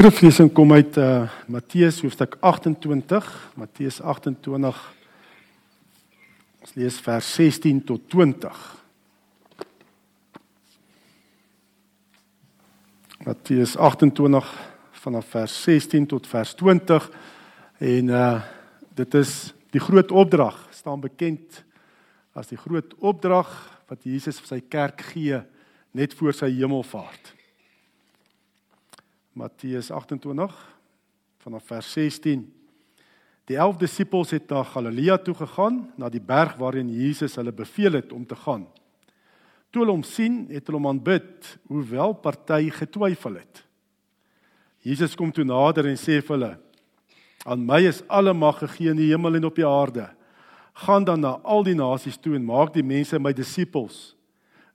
skriflesing 0.00 0.48
kom 0.56 0.70
uit 0.72 0.96
uh 0.96 1.28
Matteus 1.52 1.98
hoofstuk 2.00 2.38
28, 2.40 3.26
Matteus 3.60 3.98
28. 4.00 4.76
Ons 6.64 6.70
lees 6.72 6.94
vers 7.04 7.32
16 7.36 7.82
tot 7.84 8.06
20. 8.08 8.62
Matteus 13.26 13.74
28 13.76 14.48
vanaf 15.02 15.28
vers 15.34 15.56
16 15.66 16.06
tot 16.14 16.28
vers 16.30 16.54
20 16.62 17.10
en 17.90 18.08
uh 18.08 18.38
dit 18.96 19.18
is 19.20 19.34
die 19.76 19.82
groot 19.84 20.14
opdrag, 20.22 20.56
staan 20.72 21.04
bekend 21.04 21.60
as 22.32 22.48
die 22.48 22.60
groot 22.62 22.96
opdrag 23.04 23.52
wat 23.92 24.08
Jesus 24.08 24.40
vir 24.40 24.54
sy 24.54 24.62
kerk 24.64 25.04
gee 25.12 25.42
net 25.92 26.16
voor 26.16 26.32
sy 26.40 26.48
hemelvaart. 26.56 27.34
Matteus 29.32 29.90
28 29.90 30.54
vanaf 31.38 31.64
vers 31.64 31.92
16. 31.92 32.42
Die 33.46 33.56
11 33.56 33.76
disippels 33.78 34.32
het 34.34 34.50
na 34.50 34.64
Galilea 34.66 35.16
toe 35.22 35.34
gegaan, 35.34 35.84
na 35.98 36.10
die 36.10 36.22
berg 36.22 36.56
waarheen 36.58 36.90
Jesus 36.90 37.38
hulle 37.38 37.52
beveel 37.54 37.98
het 38.00 38.12
om 38.12 38.26
te 38.26 38.36
gaan. 38.36 38.66
Toe 39.70 39.84
hulle 39.84 39.94
hom 39.94 40.04
sien, 40.06 40.44
het 40.50 40.66
hulle 40.66 40.80
hom 40.80 40.90
aanbid, 40.90 41.54
hoewel 41.70 42.16
party 42.18 42.72
getwyfel 42.74 43.38
het. 43.38 43.62
Jesus 44.82 45.14
kom 45.14 45.30
toe 45.32 45.46
nader 45.46 45.86
en 45.86 45.98
sê 45.98 46.18
vir 46.18 46.34
hulle: 46.36 46.52
"Aan 47.46 47.64
my 47.66 47.80
is 47.86 48.02
alle 48.08 48.34
mag 48.34 48.58
gegee 48.58 48.90
in 48.90 48.96
die 48.96 49.10
hemel 49.12 49.36
en 49.36 49.44
op 49.44 49.54
die 49.54 49.66
aarde. 49.66 50.08
Gaan 50.74 51.04
dan 51.04 51.20
na 51.20 51.38
al 51.44 51.62
die 51.62 51.74
nasies 51.74 52.18
toe 52.18 52.34
en 52.34 52.44
maak 52.44 52.74
die 52.74 52.82
mense 52.82 53.18
my 53.18 53.32
disippels. 53.32 54.16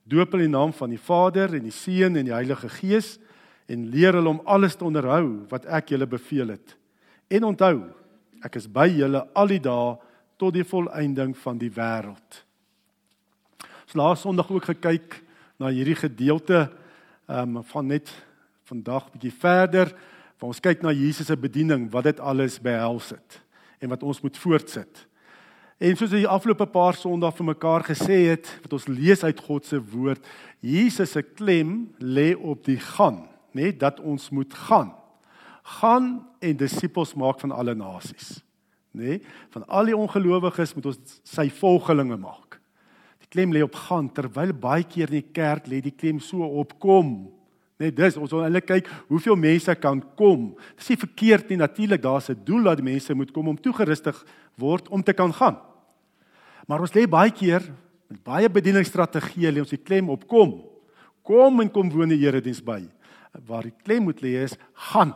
Doop 0.04 0.32
hulle 0.32 0.46
in 0.46 0.52
die 0.52 0.58
naam 0.58 0.74
van 0.74 0.90
die 0.90 1.02
Vader 1.02 1.56
en 1.56 1.64
die 1.64 1.72
Seun 1.72 2.16
en 2.16 2.26
die 2.26 2.34
Heilige 2.34 2.70
Gees." 2.70 3.20
En 3.66 3.86
leer 3.90 4.14
hulle 4.18 4.30
om 4.30 4.42
alles 4.46 4.78
te 4.78 4.86
onderhou 4.86 5.46
wat 5.50 5.66
ek 5.66 5.94
julle 5.94 6.08
beveel 6.10 6.54
het. 6.54 6.76
En 7.34 7.48
onthou, 7.50 7.78
ek 8.46 8.60
is 8.60 8.68
by 8.70 8.88
julle 8.94 9.24
al 9.34 9.50
die 9.50 9.62
dae 9.62 9.96
tot 10.42 10.54
die 10.54 10.66
volëinding 10.68 11.34
van 11.42 11.58
die 11.58 11.72
wêreld. 11.74 12.42
Ons 13.86 13.98
laas 13.98 14.22
Sondag 14.26 14.52
ook 14.52 14.70
gekyk 14.74 15.22
na 15.62 15.72
hierdie 15.74 15.98
gedeelte 15.98 16.68
ehm 17.26 17.58
um, 17.58 17.64
van 17.66 17.88
net 17.90 18.12
vandag 18.70 19.08
bietjie 19.14 19.34
verder 19.34 19.90
waar 20.38 20.52
ons 20.52 20.62
kyk 20.62 20.84
na 20.84 20.92
Jesus 20.94 21.26
se 21.26 21.38
bediening, 21.38 21.88
wat 21.90 22.06
dit 22.06 22.20
alles 22.20 22.60
behels 22.62 23.10
het 23.16 23.40
en 23.82 23.90
wat 23.90 24.04
ons 24.04 24.22
moet 24.22 24.38
voortsit. 24.38 25.06
En 25.82 25.98
soos 25.98 26.12
die 26.14 26.28
afgelope 26.28 26.68
paar 26.72 26.96
Sondae 26.96 27.34
vir 27.36 27.48
mekaar 27.50 27.86
gesê 27.88 28.20
het, 28.30 28.50
wat 28.64 28.76
ons 28.78 28.88
lees 28.88 29.24
uit 29.24 29.40
God 29.48 29.66
se 29.66 29.80
woord, 29.80 30.22
Jesus 30.62 31.16
se 31.16 31.24
klem 31.24 31.88
lê 32.00 32.34
op 32.36 32.62
die 32.68 32.80
gaan 32.94 33.24
nê, 33.56 33.70
nee, 33.70 33.78
dat 33.80 34.02
ons 34.04 34.30
moet 34.36 34.54
gaan. 34.68 34.92
Gaan 35.80 36.10
en 36.44 36.58
disippels 36.60 37.16
maak 37.16 37.40
van 37.40 37.54
alle 37.56 37.76
nasies. 37.76 38.42
Nê? 38.96 39.16
Nee, 39.16 39.22
van 39.56 39.64
al 39.68 39.92
die 39.92 39.96
ongelowiges 39.98 40.76
moet 40.76 40.92
ons 40.92 41.20
sy 41.28 41.48
volgelinge 41.58 42.18
maak. 42.20 42.60
Die 43.24 43.32
klem 43.32 43.56
lê 43.56 43.64
op 43.64 43.76
gaan 43.88 44.10
terwyl 44.14 44.54
baie 44.54 44.86
keer 44.88 45.12
in 45.12 45.22
die 45.22 45.34
kerk 45.36 45.70
lê 45.72 45.82
die 45.84 45.96
klem 45.96 46.20
so 46.24 46.46
op 46.46 46.76
kom. 46.84 47.32
Net 47.82 47.96
dis 47.98 48.16
ons 48.20 48.32
wil 48.32 48.46
eintlik 48.46 48.68
kyk 48.70 48.92
hoeveel 49.10 49.36
mense 49.40 49.76
kan 49.82 50.04
kom. 50.20 50.52
Dis 50.80 50.92
nie 50.94 51.00
verkeerd 51.02 51.50
nie 51.50 51.60
natuurlik 51.60 52.04
daar's 52.04 52.30
'n 52.30 52.44
doel 52.46 52.64
dat 52.64 52.84
mense 52.84 53.14
moet 53.14 53.32
kom 53.32 53.48
om 53.48 53.58
toegerustig 53.58 54.16
word 54.56 54.88
om 54.90 55.04
te 55.04 55.14
kan 55.14 55.34
gaan. 55.34 55.58
Maar 56.68 56.82
ons 56.82 56.94
lê 56.94 57.08
baie 57.08 57.32
keer 57.32 57.64
met 58.08 58.24
baie 58.24 58.50
bedieningsstrategieë 58.50 59.52
lê 59.52 59.60
ons 59.60 59.76
die 59.76 59.84
klem 59.84 60.10
op 60.10 60.28
kom. 60.28 60.62
Kom 61.24 61.62
en 61.62 61.72
kom 61.72 61.90
woon 61.90 62.10
die 62.10 62.20
Here 62.20 62.42
diens 62.42 62.62
by 62.62 62.88
waar 63.48 63.68
die 63.68 63.76
klem 63.84 64.08
moet 64.08 64.22
lê 64.24 64.36
is 64.44 64.56
gaan. 64.90 65.16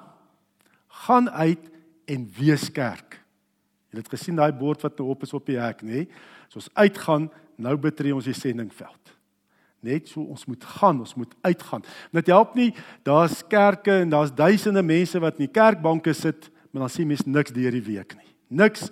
Gaan 1.05 1.29
uit 1.29 1.69
en 2.09 2.25
wees 2.37 2.67
kerk. 2.71 3.19
Jy 3.89 4.03
het 4.03 4.11
gesien 4.11 4.37
daai 4.37 4.51
bord 4.53 4.81
wat 4.85 4.99
nou 4.99 5.09
op 5.13 5.23
is 5.25 5.33
op 5.33 5.47
die 5.49 5.57
hek, 5.57 5.81
nê? 5.85 6.05
So 6.49 6.61
ons 6.61 6.69
uitgaan, 6.77 7.29
nou 7.57 7.75
betree 7.81 8.13
ons 8.15 8.27
die 8.29 8.37
sendingveld. 8.37 9.15
Net 9.85 10.09
so 10.11 10.25
ons 10.27 10.43
moet 10.49 10.63
gaan, 10.75 10.99
ons 11.01 11.15
moet 11.15 11.33
uitgaan. 11.47 11.85
Dit 12.13 12.31
help 12.33 12.55
nie 12.59 12.71
daar's 13.07 13.39
kerke 13.47 14.01
en 14.03 14.11
daar's 14.11 14.33
duisende 14.35 14.83
mense 14.83 15.21
wat 15.23 15.39
in 15.39 15.47
die 15.47 15.55
kerkbanke 15.55 16.13
sit, 16.13 16.49
maar 16.69 16.85
dan 16.85 16.93
sien 16.93 17.09
mens 17.09 17.25
niks 17.25 17.55
deur 17.55 17.73
die 17.73 17.85
week 17.85 18.17
nie. 18.19 18.33
Niks 18.59 18.89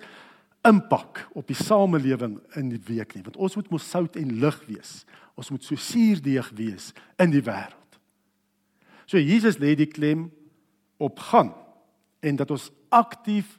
impak 0.66 1.26
op 1.38 1.46
die 1.46 1.56
samelewing 1.58 2.38
in 2.58 2.72
die 2.72 2.82
week 2.88 3.14
nie, 3.14 3.22
want 3.26 3.38
ons 3.38 3.54
moet 3.58 3.68
mos 3.70 3.86
sout 3.86 4.16
en 4.18 4.38
lig 4.42 4.58
wees. 4.66 5.02
Ons 5.38 5.52
moet 5.54 5.64
so 5.64 5.78
suurdeeg 5.78 6.50
wees 6.58 6.90
in 7.22 7.30
die 7.34 7.44
wêreld. 7.44 7.87
So 9.08 9.16
Jesus 9.16 9.56
lê 9.56 9.72
die 9.78 9.88
klem 9.88 10.28
op 11.00 11.20
gaan 11.30 11.54
en 12.20 12.36
dat 12.36 12.50
ons 12.52 12.68
aktief 12.92 13.56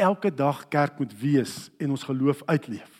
elke 0.00 0.32
dag 0.34 0.66
kerk 0.68 0.98
moet 1.00 1.12
wees 1.20 1.70
en 1.80 1.94
ons 1.94 2.04
geloof 2.04 2.42
uitleef. 2.44 2.90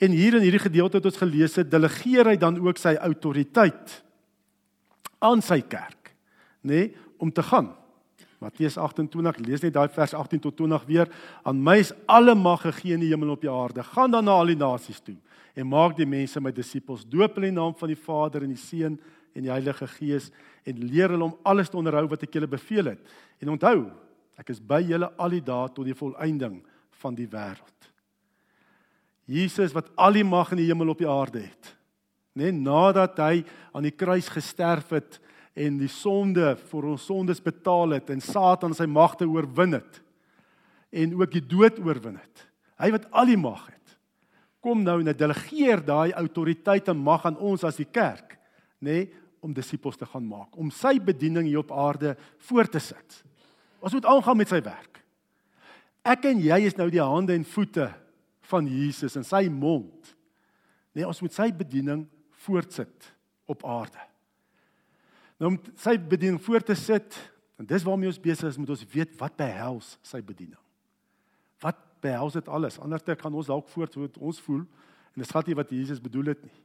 En 0.00 0.14
hier 0.16 0.36
in 0.38 0.44
hierdie 0.44 0.62
gedeelte 0.62 0.96
wat 0.96 1.10
ons 1.10 1.20
gelees 1.20 1.58
het, 1.60 1.68
delegeer 1.68 2.32
hy 2.32 2.38
dan 2.40 2.56
ook 2.60 2.80
sy 2.80 2.94
autoriteit 2.96 4.00
aan 5.20 5.42
sy 5.44 5.60
kerk, 5.60 6.14
nê, 6.64 6.86
nee, 6.86 6.86
om 7.20 7.28
te 7.28 7.44
gaan. 7.44 7.74
Matteus 8.40 8.78
28, 8.80 9.42
lees 9.44 9.60
net 9.60 9.74
daai 9.74 9.90
vers 9.92 10.14
18 10.16 10.40
tot 10.40 10.56
20 10.56 10.86
weer. 10.88 11.10
Aan 11.44 11.58
my 11.60 11.76
is 11.82 11.90
alle 12.08 12.32
mag 12.32 12.62
gegee 12.64 12.96
in 12.96 13.02
die 13.04 13.10
hemel 13.10 13.28
en 13.28 13.34
op 13.34 13.44
die 13.44 13.52
aarde. 13.52 13.84
Gaan 13.84 14.14
dan 14.14 14.24
na 14.24 14.38
al 14.40 14.54
die 14.54 14.56
nasies 14.56 15.02
toe 15.04 15.18
en 15.52 15.68
maak 15.68 15.98
die 15.98 16.08
mense 16.08 16.40
my 16.40 16.52
disippels. 16.54 17.04
Doop 17.04 17.36
hulle 17.36 17.50
in 17.50 17.58
die 17.58 17.60
naam 17.60 17.74
van 17.76 17.92
die 17.92 17.98
Vader 18.00 18.46
en 18.46 18.54
die 18.54 18.62
Seun 18.62 18.96
en 19.34 19.46
die 19.46 19.52
Heilige 19.52 19.86
Gees 19.96 20.30
en 20.68 20.84
leer 20.84 21.12
hulle 21.14 21.30
om 21.30 21.36
alles 21.46 21.70
te 21.70 21.78
onderhou 21.80 22.06
wat 22.10 22.24
ek 22.26 22.36
julle 22.36 22.50
beveel 22.50 22.92
het. 22.92 23.02
En 23.40 23.52
onthou, 23.54 23.90
ek 24.40 24.52
is 24.54 24.60
by 24.60 24.80
julle 24.84 25.10
al 25.20 25.36
die 25.36 25.44
dae 25.44 25.68
tot 25.74 25.86
die 25.88 25.96
volëinding 25.96 26.60
van 27.00 27.16
die 27.16 27.28
wêreld. 27.30 27.90
Jesus 29.30 29.74
wat 29.76 29.90
al 30.00 30.18
die 30.18 30.26
mag 30.26 30.50
in 30.52 30.62
die 30.62 30.68
hemel 30.70 30.92
op 30.92 31.02
die 31.02 31.10
aarde 31.10 31.44
het. 31.44 31.74
Net 32.38 32.56
nadat 32.56 33.18
hy 33.22 33.42
aan 33.74 33.86
die 33.86 33.94
kruis 33.94 34.30
gesterf 34.30 34.92
het 34.94 35.18
en 35.58 35.78
die 35.80 35.90
sonde 35.90 36.54
vir 36.70 36.86
ons 36.92 37.06
sondes 37.06 37.42
betaal 37.42 37.96
het 37.98 38.10
en 38.10 38.22
Satan 38.22 38.74
sy 38.74 38.86
magte 38.90 39.28
oorwin 39.28 39.78
het 39.78 40.00
en 40.90 41.14
ook 41.14 41.30
die 41.30 41.44
dood 41.46 41.78
oorwin 41.78 42.18
het. 42.18 42.46
Hy 42.80 42.90
wat 42.94 43.06
al 43.14 43.30
die 43.30 43.38
mag 43.38 43.62
het. 43.68 43.94
Kom 44.60 44.82
nou 44.84 44.98
en 45.00 45.10
delegeer 45.16 45.82
daai 45.86 46.12
autoriteit 46.18 46.88
en 46.90 46.98
mag 46.98 47.24
aan 47.28 47.38
ons 47.38 47.62
as 47.64 47.78
die 47.80 47.88
kerk, 47.88 48.36
nê, 48.80 48.96
nee, 49.04 49.10
om 49.40 49.54
disippels 49.56 49.96
te 49.96 50.08
gaan 50.08 50.26
maak, 50.28 50.56
om 50.60 50.68
sy 50.74 50.98
bediening 51.00 51.46
hier 51.48 51.62
op 51.62 51.72
aarde 51.72 52.14
voort 52.48 52.72
te 52.74 52.82
sit. 52.82 53.20
Ons 53.80 53.96
moet 53.96 54.08
aangaan 54.12 54.36
met 54.36 54.50
sy 54.52 54.60
werk. 54.64 55.00
Ek 56.04 56.26
en 56.28 56.40
jy 56.44 56.58
is 56.68 56.76
nou 56.76 56.88
die 56.92 57.00
hande 57.00 57.34
en 57.36 57.46
voete 57.48 57.88
van 58.50 58.68
Jesus 58.68 59.16
en 59.16 59.24
sy 59.24 59.46
mond. 59.52 60.14
Nee, 60.96 61.06
ons 61.06 61.20
moet 61.24 61.34
sy 61.34 61.48
bediening 61.56 62.04
voortsit 62.44 63.10
op 63.50 63.64
aarde. 63.68 64.00
Nou 65.40 65.54
om 65.54 65.60
sy 65.80 65.96
bediening 65.96 66.40
voort 66.44 66.68
te 66.68 66.76
sit, 66.76 67.16
en 67.60 67.68
dis 67.68 67.84
waarmee 67.84 68.10
ons 68.10 68.20
besig 68.20 68.48
is, 68.48 68.58
moet 68.60 68.72
ons 68.72 68.86
weet 68.92 69.16
wat 69.20 69.36
behels 69.40 69.94
sy 70.04 70.20
bediening. 70.24 70.60
Wat 71.60 71.78
behels 72.04 72.36
dit 72.36 72.48
alles? 72.48 72.78
Anders 72.80 73.04
kan 73.20 73.34
ons 73.34 73.48
dalk 73.48 73.68
voort 73.72 73.96
wat 74.00 74.18
ons 74.20 74.40
voel 74.44 74.64
en 75.10 75.24
dit 75.24 75.32
gaan 75.32 75.48
nie 75.48 75.56
wat 75.58 75.72
Jesus 75.74 76.00
bedoel 76.00 76.32
het 76.32 76.44
nie. 76.44 76.56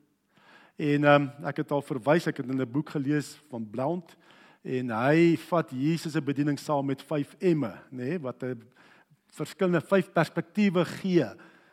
En 0.75 1.03
ehm 1.07 1.21
um, 1.21 1.45
ek 1.47 1.61
het 1.63 1.71
al 1.71 1.83
verwys, 1.87 2.25
ek 2.27 2.41
het 2.41 2.49
in 2.51 2.59
'n 2.59 2.71
boek 2.71 2.89
gelees 2.89 3.39
van 3.49 3.63
Blount 3.63 4.17
en 4.61 4.89
hy 4.89 5.37
vat 5.47 5.69
Jesus 5.71 6.11
se 6.11 6.21
bediening 6.21 6.59
saam 6.59 6.85
met 6.85 7.01
5 7.01 7.35
M'e, 7.39 7.71
nê, 7.91 8.03
nee, 8.03 8.19
wat 8.19 8.43
'n 8.43 8.61
verskillende 9.31 9.81
vyf 9.81 10.11
perspektiewe 10.11 10.85
gee 10.85 11.25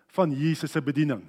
van 0.06 0.30
Jesus 0.30 0.70
se 0.70 0.80
bediening. 0.80 1.28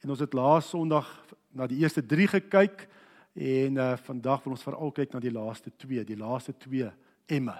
En 0.00 0.10
ons 0.10 0.20
het 0.20 0.32
laas 0.32 0.68
Sondag 0.68 1.26
na 1.50 1.66
die 1.66 1.78
eerste 1.78 2.06
3 2.06 2.26
gekyk 2.28 2.88
en 3.34 3.76
uh 3.76 3.96
vandag 3.96 4.44
wil 4.44 4.52
ons 4.52 4.62
veral 4.62 4.92
kyk 4.92 5.12
na 5.12 5.20
die 5.20 5.32
laaste 5.32 5.70
2, 5.76 6.04
die 6.04 6.16
laaste 6.16 6.52
2 6.52 6.92
M'e. 7.40 7.58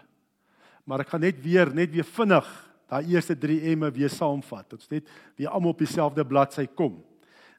Maar 0.84 1.00
ek 1.00 1.08
gaan 1.08 1.20
net 1.20 1.42
weer 1.42 1.74
net 1.74 1.90
weer 1.90 2.04
vinnig 2.04 2.70
daai 2.86 3.06
eerste 3.06 3.34
3 3.34 3.76
M'e 3.76 3.90
weer 3.90 4.10
saamvat. 4.10 4.72
Is 4.72 4.88
net 4.88 5.08
weer 5.36 5.48
almal 5.48 5.70
op 5.70 5.78
dieselfde 5.78 6.24
bladsy 6.24 6.66
kom. 6.66 7.02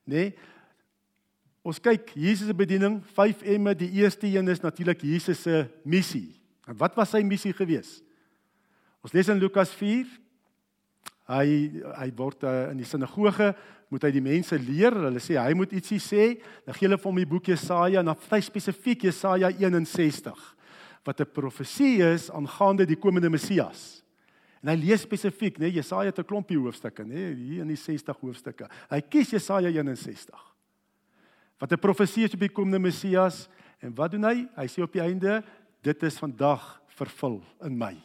Nê? 0.05 0.15
Nee, 0.15 0.35
Ons 1.63 1.79
kyk 1.79 2.11
Jesus 2.19 2.49
se 2.49 2.55
bediening, 2.55 2.97
5 3.15 3.45
M'e, 3.63 3.71
die 3.79 3.87
eerste 4.01 4.27
een 4.27 4.51
is 4.51 4.59
natuurlik 4.59 5.05
Jesus 5.07 5.45
se 5.45 5.63
missie. 5.87 6.35
En 6.67 6.75
wat 6.79 6.95
was 6.99 7.13
sy 7.15 7.21
missie 7.23 7.53
gewees? 7.55 8.01
Ons 9.03 9.15
lees 9.15 9.31
in 9.31 9.39
Lukas 9.39 9.71
4. 9.79 10.03
Hy 11.31 11.47
hy 12.01 12.09
word 12.19 12.43
uh, 12.43 12.51
in 12.73 12.81
die 12.81 12.87
sinagoge 12.87 13.53
moet 13.87 14.03
hy 14.03 14.11
die 14.11 14.23
mense 14.23 14.59
leer. 14.59 14.95
Hulle 15.05 15.23
sê 15.23 15.37
hy 15.39 15.55
moet 15.55 15.71
ietsie 15.75 16.01
sê. 16.03 16.33
Dan 16.67 16.75
gee 16.75 16.89
hulle 16.89 16.99
vir 16.99 17.11
hom 17.11 17.23
die 17.23 17.31
boek 17.31 17.47
Jesaja, 17.53 18.03
na 18.03 18.15
vry 18.27 18.41
spesifiek 18.43 19.07
Jesaja 19.07 19.51
61 19.55 20.49
wat 21.03 21.19
'n 21.19 21.33
profesie 21.35 21.99
is 21.99 22.29
aangaande 22.31 22.85
die 22.87 22.95
komende 22.95 23.29
Messias. 23.29 24.03
En 24.63 24.69
hy 24.71 24.75
lees 24.79 25.01
spesifiek, 25.03 25.59
né, 25.59 25.67
Jesaja 25.67 26.11
het 26.11 26.19
'n 26.19 26.23
klompie 26.23 26.57
hoofstukke, 26.57 27.03
né, 27.03 27.35
hier 27.35 27.61
in 27.61 27.67
die 27.67 27.75
60 27.75 28.15
hoofstukke. 28.19 28.69
Hy 28.89 29.01
kies 29.01 29.31
Jesaja 29.31 29.67
61 29.67 30.52
wat 31.63 31.71
'n 31.71 31.79
profesie 31.79 32.23
is 32.23 32.33
op 32.33 32.39
die 32.39 32.51
komende 32.51 32.79
Messias 32.79 33.47
en 33.79 33.95
wat 33.95 34.11
doen 34.11 34.23
hy? 34.23 34.47
Hy 34.55 34.67
sê 34.67 34.83
op 34.83 34.91
die 34.91 35.01
einde 35.01 35.43
dit 35.81 36.03
is 36.03 36.19
vandag 36.19 36.81
vervul 36.87 37.43
in 37.61 37.77
my. 37.77 37.95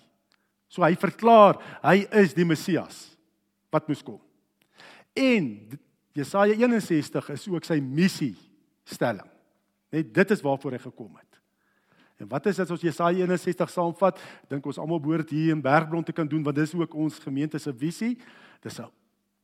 So 0.69 0.82
hy 0.82 0.94
verklaar 0.94 1.58
hy 1.82 2.06
is 2.12 2.34
die 2.34 2.44
Messias 2.44 3.16
wat 3.70 3.88
moes 3.88 4.02
kom. 4.02 4.20
En 5.12 5.69
Jesaja 6.12 6.55
61 6.55 7.31
is 7.31 7.49
ook 7.49 7.64
sy 7.64 7.81
missie 7.81 8.37
stelling. 8.84 9.28
Net 9.90 10.14
dit 10.14 10.31
is 10.31 10.43
waarvoor 10.43 10.72
hy 10.72 10.78
gekom 10.78 11.16
het. 11.16 11.40
En 12.19 12.28
wat 12.28 12.46
is 12.46 12.56
dit 12.56 12.64
as 12.64 12.70
ons 12.70 12.81
Jesaja 12.81 13.26
61 13.26 13.70
saamvat? 13.70 14.20
Dink 14.49 14.66
ons 14.66 14.78
almal 14.78 15.00
behoort 15.00 15.31
hier 15.31 15.50
in 15.50 15.62
Bergbron 15.62 16.04
te 16.04 16.12
kan 16.12 16.28
doen 16.28 16.43
want 16.43 16.56
dis 16.56 16.75
ook 16.75 16.94
ons 16.94 17.19
gemeente 17.19 17.58
se 17.58 17.72
visie. 17.75 18.19
Dis 18.62 18.78
'n 18.78 18.87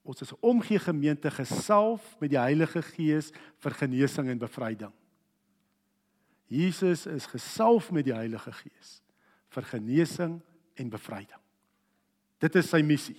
ons 0.05 0.21
is 0.21 0.33
'n 0.33 0.41
omgee 0.41 0.79
gemeente 0.79 1.31
gesalf 1.31 2.17
met 2.21 2.31
die 2.31 2.39
Heilige 2.39 2.83
Gees 2.83 3.33
vir 3.59 3.71
genesing 3.71 4.29
en 4.29 4.39
bevryding. 4.39 4.93
Jesus 6.47 7.07
is 7.07 7.27
gesalf 7.27 7.91
met 7.91 8.05
die 8.05 8.15
Heilige 8.15 8.53
Gees 8.53 9.03
vir 9.49 9.63
genesing 9.63 10.41
en 10.75 10.89
bevryding. 10.89 11.41
Dit 12.39 12.55
is 12.55 12.69
sy 12.69 12.83
missie. 12.83 13.17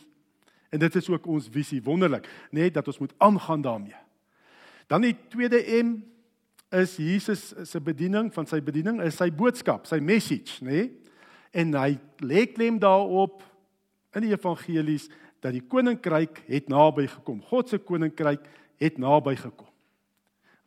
En 0.70 0.80
dit 0.80 0.96
is 0.96 1.10
ook 1.10 1.26
ons 1.26 1.48
visie. 1.52 1.82
Wonderlik, 1.84 2.28
net 2.52 2.74
dat 2.74 2.88
ons 2.88 3.00
moet 3.00 3.14
aangaan 3.18 3.62
daarmee. 3.62 3.98
Dan 4.88 5.02
die 5.02 5.16
tweede 5.30 5.84
M 5.84 6.04
is 6.70 6.98
Jesus 6.98 7.54
se 7.64 7.82
bediening 7.82 8.34
van 8.34 8.48
sy 8.50 8.60
bediening 8.62 9.02
is 9.02 9.18
sy 9.18 9.32
boodskap, 9.32 9.88
sy 9.88 10.00
message, 10.04 10.60
nê? 10.66 10.90
En 11.56 11.74
hy 11.74 11.96
lê 12.20 12.46
klem 12.52 12.80
daarop 12.80 13.44
in 14.16 14.26
die 14.28 14.34
evangelies 14.36 15.08
dat 15.46 15.54
die 15.54 15.64
koninkryk 15.70 16.42
het 16.50 16.70
naby 16.72 17.06
gekom. 17.12 17.40
God 17.46 17.70
se 17.70 17.78
koninkryk 17.78 18.44
het 18.82 18.98
naby 19.02 19.36
gekom. 19.38 19.70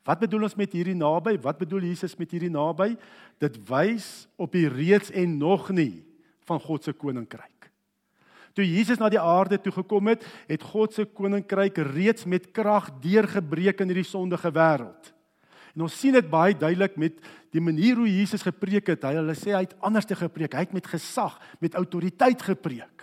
Wat 0.08 0.22
bedoel 0.22 0.46
ons 0.46 0.56
met 0.56 0.72
hierdie 0.72 0.96
naby? 0.96 1.34
Wat 1.44 1.58
bedoel 1.60 1.90
Jesus 1.90 2.16
met 2.16 2.30
hierdie 2.32 2.52
naby? 2.52 2.94
Dit 3.42 3.58
wys 3.68 4.28
op 4.40 4.54
die 4.56 4.68
reeds 4.70 5.10
en 5.12 5.36
nog 5.40 5.68
nie 5.74 6.00
van 6.48 6.62
God 6.64 6.86
se 6.86 6.94
koninkryk. 6.96 7.68
Toe 8.56 8.64
Jesus 8.64 8.98
na 8.98 9.10
die 9.12 9.20
aarde 9.20 9.58
toe 9.60 9.74
gekom 9.74 10.08
het, 10.10 10.24
het 10.48 10.64
God 10.64 10.96
se 10.96 11.04
koninkryk 11.04 11.76
reeds 11.92 12.24
met 12.24 12.48
krag 12.56 12.88
deurgebreek 13.04 13.84
in 13.84 13.92
hierdie 13.92 14.08
sondige 14.08 14.50
wêreld. 14.54 15.12
En 15.76 15.84
ons 15.86 15.94
sien 15.94 16.16
dit 16.16 16.26
baie 16.26 16.56
duidelik 16.56 16.96
met 16.98 17.20
die 17.54 17.62
manier 17.62 18.00
hoe 18.00 18.08
Jesus 18.08 18.42
gepreek 18.42 18.88
het. 18.94 19.04
Hy 19.04 19.18
hulle 19.20 19.36
sê 19.38 19.52
hy 19.54 19.66
het 19.66 19.76
anders 19.84 20.08
te 20.08 20.16
gepreek. 20.18 20.56
Hy 20.56 20.64
het 20.64 20.74
met 20.74 20.88
gesag, 20.90 21.36
met 21.62 21.76
autoriteit 21.78 22.42
gepreek. 22.42 22.97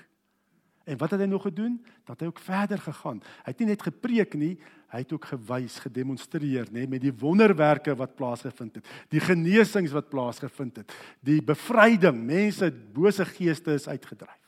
En 0.86 0.98
wat 1.02 1.16
het 1.16 1.24
hy 1.24 1.28
nog 1.30 1.48
gedoen? 1.48 1.80
Dat 2.06 2.22
hy 2.22 2.30
ook 2.30 2.40
verder 2.40 2.82
gegaan. 2.82 3.22
Hy 3.44 3.54
het 3.54 3.62
nie 3.64 3.72
net 3.72 3.86
gepreek 3.86 4.36
nie, 4.38 4.54
hy 4.94 5.02
het 5.02 5.14
ook 5.16 5.26
gewys, 5.34 5.80
gedemonstreer, 5.84 6.70
nê, 6.72 6.86
met 6.88 7.02
die 7.04 7.14
wonderwerke 7.14 7.96
wat 7.98 8.16
plaasgevind 8.16 8.78
het, 8.80 8.92
die 9.12 9.24
genesings 9.24 9.96
wat 9.96 10.12
plaasgevind 10.14 10.84
het, 10.84 10.94
die 11.26 11.42
bevryding, 11.44 12.22
mense 12.30 12.70
bose 12.94 13.26
geeste 13.34 13.76
is 13.76 13.90
uitgedryf. 13.90 14.40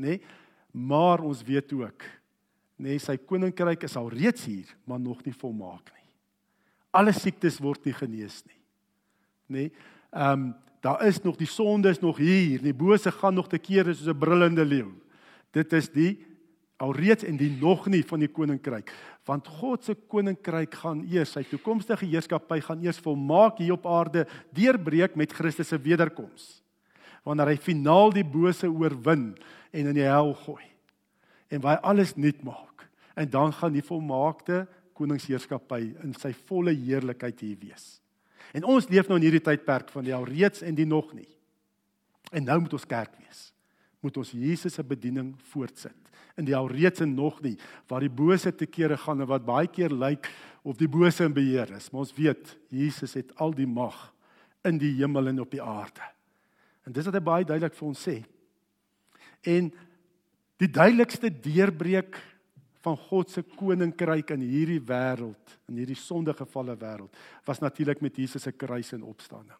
Nê? 0.00 0.20
Maar 0.70 1.24
ons 1.26 1.42
weet 1.44 1.74
ook, 1.74 2.06
nê, 2.80 2.96
sy 3.02 3.18
koninkryk 3.18 3.84
is 3.88 3.98
al 3.98 4.08
reeds 4.14 4.46
hier, 4.46 4.72
maar 4.86 5.02
nog 5.02 5.24
nie 5.26 5.34
volmaak 5.36 5.90
nie 5.90 6.06
alle 6.96 7.14
siektes 7.16 7.58
word 7.62 7.84
nie 7.86 7.96
genees 7.96 8.40
nie. 8.46 8.60
Nê? 9.56 9.66
Ehm 10.12 10.46
um, 10.46 10.54
daar 10.84 11.00
is 11.08 11.16
nog 11.24 11.34
die 11.34 11.48
sonde 11.50 11.90
is 11.90 11.98
nog 11.98 12.20
hier. 12.20 12.60
Die 12.62 12.74
bose 12.76 13.10
gaan 13.10 13.34
nog 13.34 13.48
te 13.50 13.58
kere 13.58 13.94
soos 13.94 14.06
'n 14.06 14.18
brullende 14.18 14.64
leeu. 14.64 14.92
Dit 15.54 15.72
is 15.76 15.90
die 15.94 16.14
alreeds 16.82 17.24
en 17.24 17.38
die 17.40 17.50
nog 17.60 17.86
nie 17.88 18.02
van 18.04 18.20
die 18.20 18.30
koninkryk. 18.32 18.90
Want 19.28 19.48
God 19.60 19.86
se 19.86 19.94
koninkryk 19.94 20.74
gaan 20.82 21.02
eers 21.08 21.32
sy 21.36 21.44
toekomstige 21.48 22.08
heerskappy 22.08 22.60
gaan 22.64 22.84
eers 22.84 23.00
volmaak 23.02 23.60
hier 23.62 23.76
op 23.76 23.88
aarde 23.88 24.26
deurbreek 24.56 25.16
met 25.16 25.32
Christus 25.32 25.72
se 25.72 25.80
wederkoms. 25.80 26.60
Wanneer 27.26 27.54
hy 27.54 27.58
finaal 27.62 28.12
die 28.14 28.26
bose 28.26 28.68
oorwin 28.68 29.32
en 29.72 29.90
in 29.90 29.96
die 29.96 30.06
hel 30.06 30.34
gooi. 30.44 30.64
En 31.50 31.62
waar 31.62 31.78
hy 31.78 31.92
alles 31.92 32.14
nuut 32.16 32.42
maak. 32.44 32.86
En 33.16 33.30
dan 33.30 33.54
gaan 33.56 33.72
die 33.72 33.84
volmaakte 33.84 34.66
koningsheerskappy 34.96 35.82
in 36.04 36.14
sy 36.16 36.32
volle 36.48 36.74
heerlikheid 36.76 37.40
hier 37.40 37.56
wees. 37.60 37.96
En 38.56 38.64
ons 38.68 38.86
leef 38.88 39.08
nou 39.08 39.18
in 39.18 39.26
hierdie 39.26 39.44
tydperk 39.44 39.90
van 39.92 40.04
die 40.06 40.14
alreeds 40.16 40.62
en 40.64 40.76
die 40.76 40.88
nog 40.88 41.12
nie. 41.16 41.28
En 42.32 42.46
nou 42.46 42.60
moet 42.62 42.76
ons 42.76 42.88
kerk 42.88 43.16
wees. 43.20 43.45
Moet 44.06 44.20
ons 44.22 44.34
Jesus 44.38 44.76
se 44.78 44.84
bediening 44.86 45.32
voortsit 45.50 46.06
in 46.36 46.46
die 46.46 46.54
alreeds 46.56 47.02
en 47.02 47.14
nog 47.16 47.40
nie 47.42 47.56
waar 47.90 48.04
die 48.04 48.12
bose 48.12 48.52
te 48.54 48.68
kere 48.68 48.98
gaan 49.00 49.24
en 49.24 49.30
wat 49.30 49.46
baie 49.46 49.70
keer 49.72 49.90
lyk 49.90 50.28
of 50.66 50.78
die 50.78 50.90
bose 50.90 51.24
in 51.24 51.34
beheer 51.34 51.72
is. 51.74 51.88
Maar 51.90 52.04
ons 52.04 52.14
weet 52.14 52.52
Jesus 52.70 53.16
het 53.18 53.32
al 53.42 53.54
die 53.56 53.68
mag 53.68 53.96
in 54.66 54.78
die 54.82 54.92
hemel 55.00 55.32
en 55.32 55.42
op 55.42 55.50
die 55.54 55.62
aarde. 55.62 56.04
En 56.86 56.94
dis 56.94 57.06
wat 57.08 57.18
hy 57.18 57.24
baie 57.24 57.46
duidelik 57.46 57.74
vir 57.74 57.88
ons 57.88 58.06
sê. 58.08 58.16
En 59.46 59.70
die 60.60 60.70
duidelikste 60.70 61.30
deurbreek 61.30 62.18
van 62.86 62.98
God 63.08 63.32
se 63.32 63.42
koninkryk 63.56 64.30
in 64.36 64.44
hierdie 64.46 64.82
wêreld, 64.86 65.56
in 65.70 65.80
hierdie 65.80 65.98
sondegevalle 65.98 66.76
wêreld, 66.78 67.14
was 67.46 67.62
natuurlik 67.62 68.02
met 68.04 68.18
Jesus 68.22 68.46
se 68.46 68.52
kruis 68.54 68.92
en 68.94 69.06
opstanding. 69.06 69.58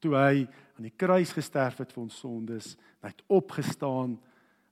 Toe 0.00 0.14
hy 0.14 0.46
aan 0.76 0.86
die 0.86 0.94
kruis 0.94 1.32
gesterf 1.34 1.80
het 1.82 1.92
vir 1.92 2.02
ons 2.04 2.18
sondes, 2.20 2.76
hy 3.02 3.10
het 3.10 3.24
opgestaan, 3.28 4.16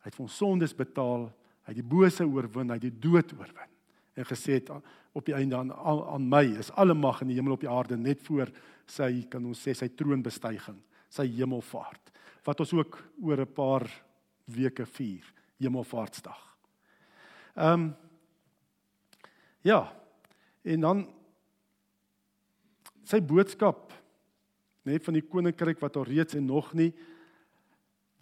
hy 0.02 0.11
het 0.11 0.14
vir 0.14 0.26
ons 0.26 0.37
sondes 0.38 0.75
betaal, 0.76 1.26
hy 1.67 1.73
het 1.73 1.81
die 1.81 1.90
bose 1.96 2.25
oorwin, 2.25 2.70
hy 2.70 2.78
het 2.78 2.88
die 2.88 3.00
dood 3.08 3.32
oorwin 3.38 3.73
en 4.17 4.25
gesê 4.25 4.55
het 4.56 4.70
op 5.12 5.26
die 5.26 5.34
einde 5.37 5.58
aan 5.58 5.73
aan 5.76 6.28
my 6.28 6.44
is 6.56 6.70
alle 6.81 6.94
mag 6.96 7.20
in 7.20 7.28
die 7.28 7.37
hemel 7.37 7.52
op 7.52 7.61
die 7.61 7.69
aarde 7.69 7.99
net 8.00 8.23
voor 8.25 8.49
sy 8.88 9.26
kan 9.28 9.44
ons 9.44 9.61
sê 9.61 9.75
sy 9.76 9.90
troonbestuiging, 9.93 10.78
sy 11.12 11.26
hemelvaart 11.37 12.14
wat 12.46 12.62
ons 12.62 12.73
ook 12.73 12.96
oor 13.26 13.43
'n 13.43 13.52
paar 13.52 13.84
weke 14.46 14.87
vier, 14.87 15.25
Hemelvaartsdag. 15.58 16.56
Ehm 17.56 17.73
um, 17.73 17.96
ja. 19.62 19.93
En 20.62 20.81
dan 20.81 21.06
sy 23.05 23.20
boodskap 23.23 23.93
net 24.87 25.05
van 25.05 25.19
die 25.19 25.25
koninkryk 25.25 25.81
wat 25.83 25.99
al 25.99 26.06
reeds 26.09 26.38
en 26.38 26.47
nog 26.47 26.73
nie 26.79 26.93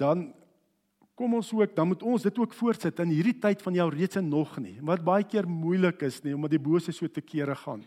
dan 0.01 0.27
kom 1.15 1.37
ons 1.39 1.53
ook 1.55 1.75
dan 1.77 1.89
moet 1.93 2.03
ons 2.03 2.27
dit 2.27 2.39
ook 2.39 2.57
voortsit 2.57 3.01
in 3.05 3.15
hierdie 3.15 3.37
tyd 3.41 3.63
van 3.63 3.79
jou 3.79 3.89
reeds 3.95 4.21
en 4.21 4.29
nog 4.29 4.57
nie 4.63 4.77
wat 4.83 5.05
baie 5.07 5.27
keer 5.29 5.49
moeilik 5.49 6.03
is 6.09 6.23
nie 6.25 6.35
omdat 6.35 6.57
die 6.57 6.65
bose 6.71 6.93
so 6.93 7.09
te 7.09 7.25
kere 7.25 7.57
gaan 7.65 7.85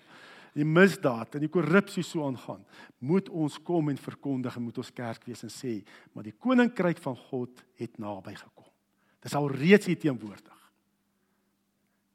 die 0.57 0.65
misdaad 0.65 1.35
en 1.37 1.43
die 1.45 1.53
korrupsie 1.53 2.03
so 2.03 2.25
aangaan 2.25 2.63
moet 2.99 3.29
ons 3.29 3.59
kom 3.61 3.91
en 3.91 3.99
verkondig 4.01 4.55
en 4.57 4.69
moet 4.69 4.79
ons 4.81 4.93
kerk 4.93 5.27
wees 5.29 5.43
en 5.45 5.53
sê 5.53 5.79
maar 6.13 6.25
die 6.25 6.37
koninkryk 6.37 7.01
van 7.03 7.17
God 7.29 7.65
het 7.77 7.99
naby 8.01 8.33
gekom 8.39 8.71
dis 9.21 9.35
al 9.35 9.51
reeds 9.51 9.89
hier 9.89 9.99
teenwoordig 9.99 10.57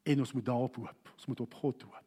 en 0.03 0.19
ons 0.19 0.31
moet 0.31 0.45
daarop 0.45 0.75
hoop. 0.75 1.11
Ons 1.15 1.25
moet 1.25 1.39
op 1.39 1.53
God 1.53 1.81
hoop. 1.81 2.02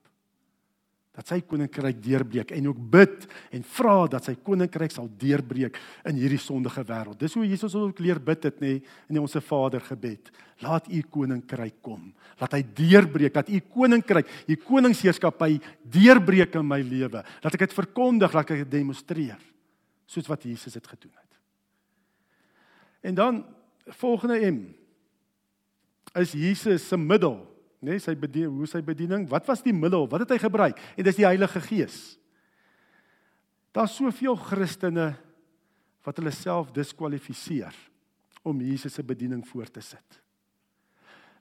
Dat 1.17 1.31
sy 1.31 1.39
koninkryk 1.49 1.99
deurbreek 2.05 2.51
en 2.53 2.69
ook 2.69 2.81
bid 2.93 3.25
en 3.57 3.65
vra 3.77 3.95
dat 4.13 4.27
sy 4.29 4.35
koninkryk 4.45 4.93
sal 4.93 5.09
deurbreek 5.19 5.79
in 6.07 6.19
hierdie 6.21 6.41
sondige 6.41 6.85
wêreld. 6.85 7.17
Dis 7.21 7.35
hoe 7.39 7.47
Jesus 7.49 7.73
ons 7.73 7.89
ook 7.89 8.03
leer 8.05 8.21
bid 8.21 8.45
het 8.45 8.61
nê 8.61 8.75
in 9.09 9.21
ons 9.23 9.39
Vader 9.47 9.81
gebed. 9.81 10.29
Laat 10.65 10.91
u 10.93 11.01
koninkryk 11.01 11.81
kom. 11.85 12.13
Laat 12.41 12.59
hy 12.59 12.63
deurbreek 12.77 13.35
dat 13.35 13.49
u 13.49 13.61
koninkryk, 13.61 14.29
u 14.47 14.57
koningsheerskappy 14.61 15.57
deurbreek 15.83 16.61
in 16.61 16.69
my 16.69 16.83
lewe. 16.85 17.25
Laat 17.25 17.57
ek 17.57 17.65
dit 17.65 17.79
verkondig, 17.81 18.37
laat 18.37 18.53
ek 18.53 18.67
dit 18.67 18.75
demonstreer 18.79 19.41
soos 20.07 20.29
wat 20.31 20.45
Jesus 20.47 20.77
dit 20.77 20.87
gedoen 20.87 21.13
het. 21.17 21.39
En 23.07 23.15
dan 23.15 23.45
volgende 23.97 24.39
M 24.51 24.75
is 26.17 26.33
Jesus 26.33 26.89
se 26.89 26.97
middel 26.97 27.41
nê, 27.87 27.95
nee, 27.95 28.03
sy 28.03 28.17
bediening, 28.19 28.59
hoe 28.59 28.67
sy 28.69 28.83
bediening, 28.83 29.29
wat 29.31 29.47
was 29.47 29.63
die 29.63 29.75
middel? 29.75 30.09
Wat 30.11 30.25
het 30.25 30.35
hy 30.35 30.41
gebruik? 30.43 30.81
En 30.99 31.07
dis 31.07 31.21
die 31.21 31.27
Heilige 31.29 31.63
Gees. 31.63 32.17
Daar's 33.77 33.95
soveel 33.95 34.35
Christene 34.41 35.13
wat 36.07 36.19
hulle 36.19 36.33
self 36.35 36.73
diskwalifiseer 36.75 37.75
om 38.47 38.63
Jesus 38.63 38.95
se 38.95 39.05
bediening 39.07 39.43
voort 39.47 39.75
te 39.75 39.83
sit. 39.85 40.21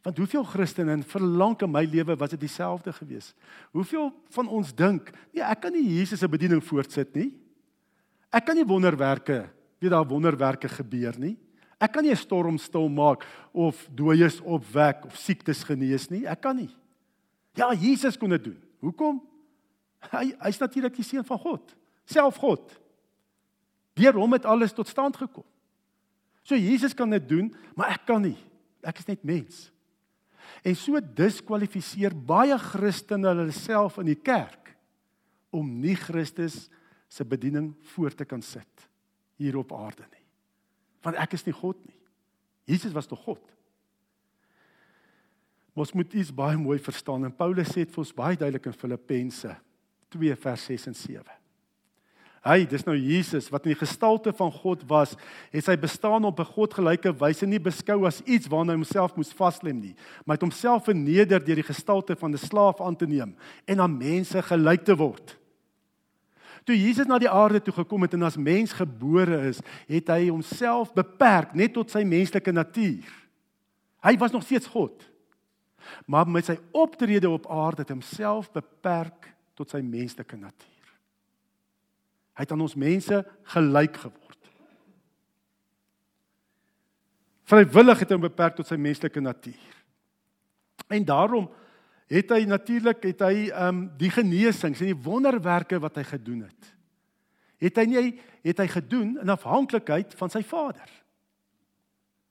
Want 0.06 0.20
hoeveel 0.22 0.44
Christene 0.46 0.94
in 0.94 1.04
verlang 1.06 1.56
in 1.66 1.72
my 1.74 1.82
lewe 1.90 2.14
was 2.18 2.36
dit 2.36 2.44
dieselfde 2.44 2.94
gewees? 2.94 3.32
Hoeveel 3.74 4.12
van 4.36 4.50
ons 4.54 4.74
dink, 4.78 5.10
nee, 5.34 5.42
ek 5.42 5.64
kan 5.66 5.74
nie 5.74 5.98
Jesus 5.98 6.22
se 6.22 6.30
bediening 6.30 6.62
voortsit 6.62 7.16
nie. 7.18 7.32
Ek 8.30 8.46
kan 8.46 8.58
nie 8.58 8.68
wonderwerke, 8.68 9.48
weet 9.82 9.94
daar 9.96 10.06
wonderwerke 10.06 10.70
gebeur 10.70 11.18
nie. 11.18 11.34
Ek 11.80 11.92
kan 11.92 12.04
nie 12.04 12.12
'n 12.12 12.16
storm 12.16 12.58
stil 12.58 12.90
maak 12.90 13.26
of 13.54 13.88
dooies 13.94 14.42
opwek 14.42 15.06
of 15.06 15.18
siektes 15.18 15.64
genees 15.64 16.10
nie. 16.10 16.26
Ek 16.26 16.42
kan 16.42 16.56
nie. 16.56 16.74
Ja, 17.54 17.74
Jesus 17.74 18.18
kon 18.18 18.30
dit 18.30 18.44
doen. 18.44 18.62
Hoekom? 18.80 19.22
Hy 20.12 20.36
hy's 20.40 20.60
natuurlik 20.60 20.96
die 20.96 21.04
seun 21.04 21.24
van 21.24 21.40
God, 21.40 21.76
self 22.06 22.38
God. 22.38 22.80
Deur 23.96 24.14
hom 24.14 24.34
het 24.34 24.46
alles 24.46 24.74
tot 24.74 24.88
stand 24.88 25.18
gekom. 25.18 25.46
So 26.44 26.56
Jesus 26.56 26.94
kan 26.94 27.10
dit 27.10 27.28
doen, 27.28 27.56
maar 27.76 27.96
ek 27.96 28.06
kan 28.06 28.22
nie. 28.22 28.38
Ek 28.86 29.00
is 29.00 29.08
net 29.08 29.24
mens. 29.24 29.72
En 30.62 30.76
so 30.78 31.00
diskwalifiseer 31.00 32.14
baie 32.14 32.58
Christene 32.62 33.32
hulle 33.32 33.52
self 33.56 33.98
in 33.98 34.12
die 34.12 34.20
kerk 34.20 34.76
om 35.56 35.66
nie 35.82 35.96
Christus 35.98 36.68
se 37.10 37.26
bediening 37.26 37.72
voort 37.96 38.18
te 38.20 38.28
kan 38.28 38.44
sit 38.46 38.88
hier 39.40 39.58
op 39.58 39.74
aarde 39.74 40.06
nie. 40.12 40.15
Want 41.06 41.22
ek 41.22 41.38
is 41.38 41.46
nie 41.46 41.54
God 41.54 41.78
nie. 41.86 42.00
Jesus 42.66 42.94
was 42.96 43.06
tog 43.06 43.22
God. 43.22 43.42
Ons 45.76 45.94
moet 45.94 46.14
iets 46.16 46.34
baie 46.34 46.58
mooi 46.58 46.80
verstaan 46.80 47.28
en 47.28 47.34
Paulus 47.36 47.70
sê 47.70 47.84
dit 47.84 47.92
vir 47.92 48.02
ons 48.02 48.14
baie 48.16 48.38
duidelik 48.40 48.70
in 48.72 48.78
Filippense 48.80 49.58
2 50.16 50.38
vers 50.40 50.70
6 50.72 50.88
en 50.92 50.96
7. 50.98 51.42
Hy, 52.46 52.60
dis 52.70 52.84
nou 52.86 52.94
Jesus 52.94 53.48
wat 53.50 53.66
in 53.66 53.74
die 53.74 53.80
gestalte 53.80 54.30
van 54.38 54.52
God 54.54 54.84
was, 54.88 55.16
het 55.50 55.66
sy 55.66 55.74
bestaan 55.82 56.28
op 56.30 56.40
'n 56.40 56.54
godgelyke 56.54 57.12
wyse 57.20 57.46
nie 57.46 57.60
beskou 57.60 58.06
as 58.06 58.22
iets 58.22 58.48
waarna 58.48 58.74
hy 58.74 58.78
homself 58.78 59.16
moes 59.18 59.34
vaslem 59.34 59.80
nie, 59.82 59.96
maar 60.26 60.38
het 60.38 60.46
homself 60.46 60.86
verneder 60.86 61.44
deur 61.44 61.56
die 61.56 61.72
gestalte 61.74 62.16
van 62.16 62.32
'n 62.32 62.38
slaaf 62.38 62.82
aan 62.82 62.96
te 62.96 63.08
neem 63.08 63.36
en 63.66 63.80
aan 63.80 63.98
mense 63.98 64.42
gelyk 64.42 64.86
te 64.86 64.96
word. 64.96 65.38
Toe 66.66 66.76
Jesus 66.78 67.06
na 67.06 67.20
die 67.22 67.30
aarde 67.30 67.62
toe 67.62 67.74
gekom 67.76 68.06
het 68.08 68.16
en 68.18 68.26
as 68.26 68.40
mens 68.42 68.74
gebore 68.74 69.38
is, 69.52 69.60
het 69.86 70.10
hy 70.10 70.32
homself 70.32 70.94
beperk 70.98 71.54
net 71.54 71.76
tot 71.78 71.94
sy 71.94 72.02
menslike 72.08 72.54
natuur. 72.54 73.12
Hy 74.06 74.16
was 74.22 74.34
nog 74.34 74.46
steeds 74.46 74.70
God. 74.74 75.06
Maar 76.10 76.26
met 76.30 76.50
sy 76.50 76.56
optrede 76.74 77.30
op 77.30 77.46
aarde 77.54 77.86
het 77.86 77.94
homself 77.94 78.50
beperk 78.54 79.30
tot 79.54 79.70
sy 79.70 79.84
menslike 79.86 80.38
natuur. 80.38 80.90
Hy 82.36 82.44
het 82.44 82.52
aan 82.52 82.66
ons 82.66 82.76
mense 82.76 83.22
gelyk 83.54 84.02
geword. 84.02 84.50
Vrywillig 87.46 88.02
het 88.02 88.10
hy 88.10 88.18
hom 88.18 88.26
beperk 88.26 88.58
tot 88.58 88.68
sy 88.68 88.78
menslike 88.82 89.22
natuur. 89.22 89.78
En 90.90 91.06
daarom 91.06 91.46
het 92.12 92.30
hy 92.30 92.44
natuurlik 92.46 93.04
het 93.04 93.24
hy 93.26 93.50
ehm 93.50 93.68
um, 93.68 93.82
die 93.98 94.12
genesings 94.14 94.82
en 94.82 94.92
die 94.92 95.04
wonderwerke 95.08 95.80
wat 95.82 95.98
hy 95.98 96.04
gedoen 96.04 96.46
het. 96.46 96.72
Het 97.58 97.82
hy 97.82 97.86
nie 97.90 98.06
het 98.46 98.62
hy 98.62 98.68
gedoen 98.70 99.16
in 99.22 99.34
afhanklikheid 99.34 100.14
van 100.20 100.30
sy 100.30 100.44
Vader. 100.46 100.90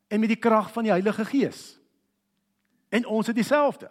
En 0.09 0.21
met 0.21 0.31
die 0.31 0.38
krag 0.38 0.71
van 0.73 0.87
die 0.87 0.93
Heilige 0.95 1.25
Gees. 1.25 1.75
En 2.88 3.07
ons 3.07 3.26
het 3.26 3.37
dieselfde. 3.37 3.90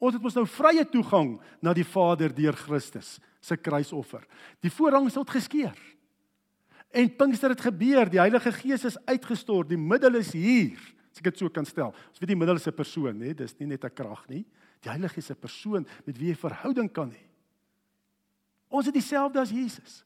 Ons 0.00 0.16
het 0.16 0.22
mos 0.22 0.34
nou 0.34 0.46
vrye 0.48 0.82
toegang 0.88 1.36
na 1.62 1.74
die 1.76 1.86
Vader 1.86 2.32
deur 2.34 2.56
Christus 2.56 3.18
se 3.40 3.56
kruisoffer. 3.56 4.24
Die 4.60 4.72
voorhang 4.72 5.06
is 5.06 5.16
uitgeskeur. 5.16 5.76
En 6.90 7.16
Pinkster 7.16 7.52
het 7.54 7.60
gebeur, 7.60 8.08
die 8.10 8.18
Heilige 8.18 8.52
Gees 8.52 8.84
is 8.84 8.98
uitgestort, 9.06 9.68
die 9.70 9.78
middel 9.78 10.18
is 10.18 10.32
hier. 10.34 10.80
As 11.10 11.18
ek 11.18 11.30
dit 11.30 11.38
so 11.42 11.50
kan 11.50 11.66
stel. 11.66 11.90
Ons 11.92 12.20
weet 12.20 12.32
die 12.32 12.38
middel 12.38 12.56
is 12.56 12.66
'n 12.66 12.72
persoon, 12.72 13.20
hè, 13.20 13.34
dis 13.34 13.58
nie 13.58 13.66
net 13.66 13.84
'n 13.84 13.94
krag 13.94 14.28
nie. 14.28 14.44
Die 14.82 14.90
Heilige 14.90 15.14
Gees 15.14 15.30
is 15.30 15.36
'n 15.36 15.40
persoon 15.40 15.86
met 16.06 16.18
wie 16.18 16.28
jy 16.28 16.36
verhouding 16.36 16.92
kan 16.92 17.10
hê. 17.10 17.24
Ons 18.70 18.86
het 18.86 18.94
dieselfde 18.94 19.40
as 19.40 19.50
Jesus. 19.50 20.04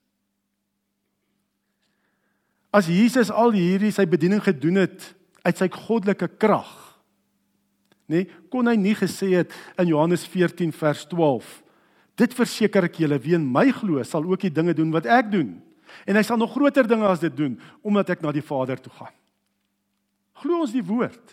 As 2.72 2.86
Jesus 2.86 3.30
al 3.30 3.52
hierdie 3.52 3.92
sy 3.92 4.06
bediening 4.06 4.42
gedoen 4.42 4.76
het 4.76 5.14
uit 5.44 5.56
sy 5.56 5.68
goddelike 5.68 6.28
krag, 6.38 6.98
nê, 8.08 8.26
kon 8.50 8.66
hy 8.66 8.76
nie 8.76 8.94
gesê 8.94 9.36
het 9.36 9.52
in 9.78 9.88
Johannes 9.88 10.26
14 10.26 10.72
vers 10.72 11.06
12 11.06 11.64
Dit 12.18 12.34
verseker 12.36 12.86
ek 12.86 13.00
julle, 13.02 13.18
wie 13.18 13.34
in 13.34 13.46
my 13.46 13.66
glo, 13.74 14.02
sal 14.06 14.26
ook 14.28 14.46
die 14.46 14.54
dinge 14.54 14.74
doen 14.76 14.92
wat 14.94 15.08
ek 15.10 15.32
doen. 15.32 15.56
En 16.06 16.18
hy 16.18 16.22
sal 16.26 16.38
nog 16.38 16.52
groter 16.54 16.86
dinge 16.86 17.06
as 17.10 17.22
dit 17.22 17.34
doen 17.34 17.56
omdat 17.82 18.14
ek 18.14 18.22
na 18.22 18.32
die 18.34 18.44
Vader 18.44 18.78
toe 18.80 18.92
gaan. 18.94 19.14
Glo 20.44 20.60
ons 20.60 20.74
die 20.74 20.84
woord 20.84 21.32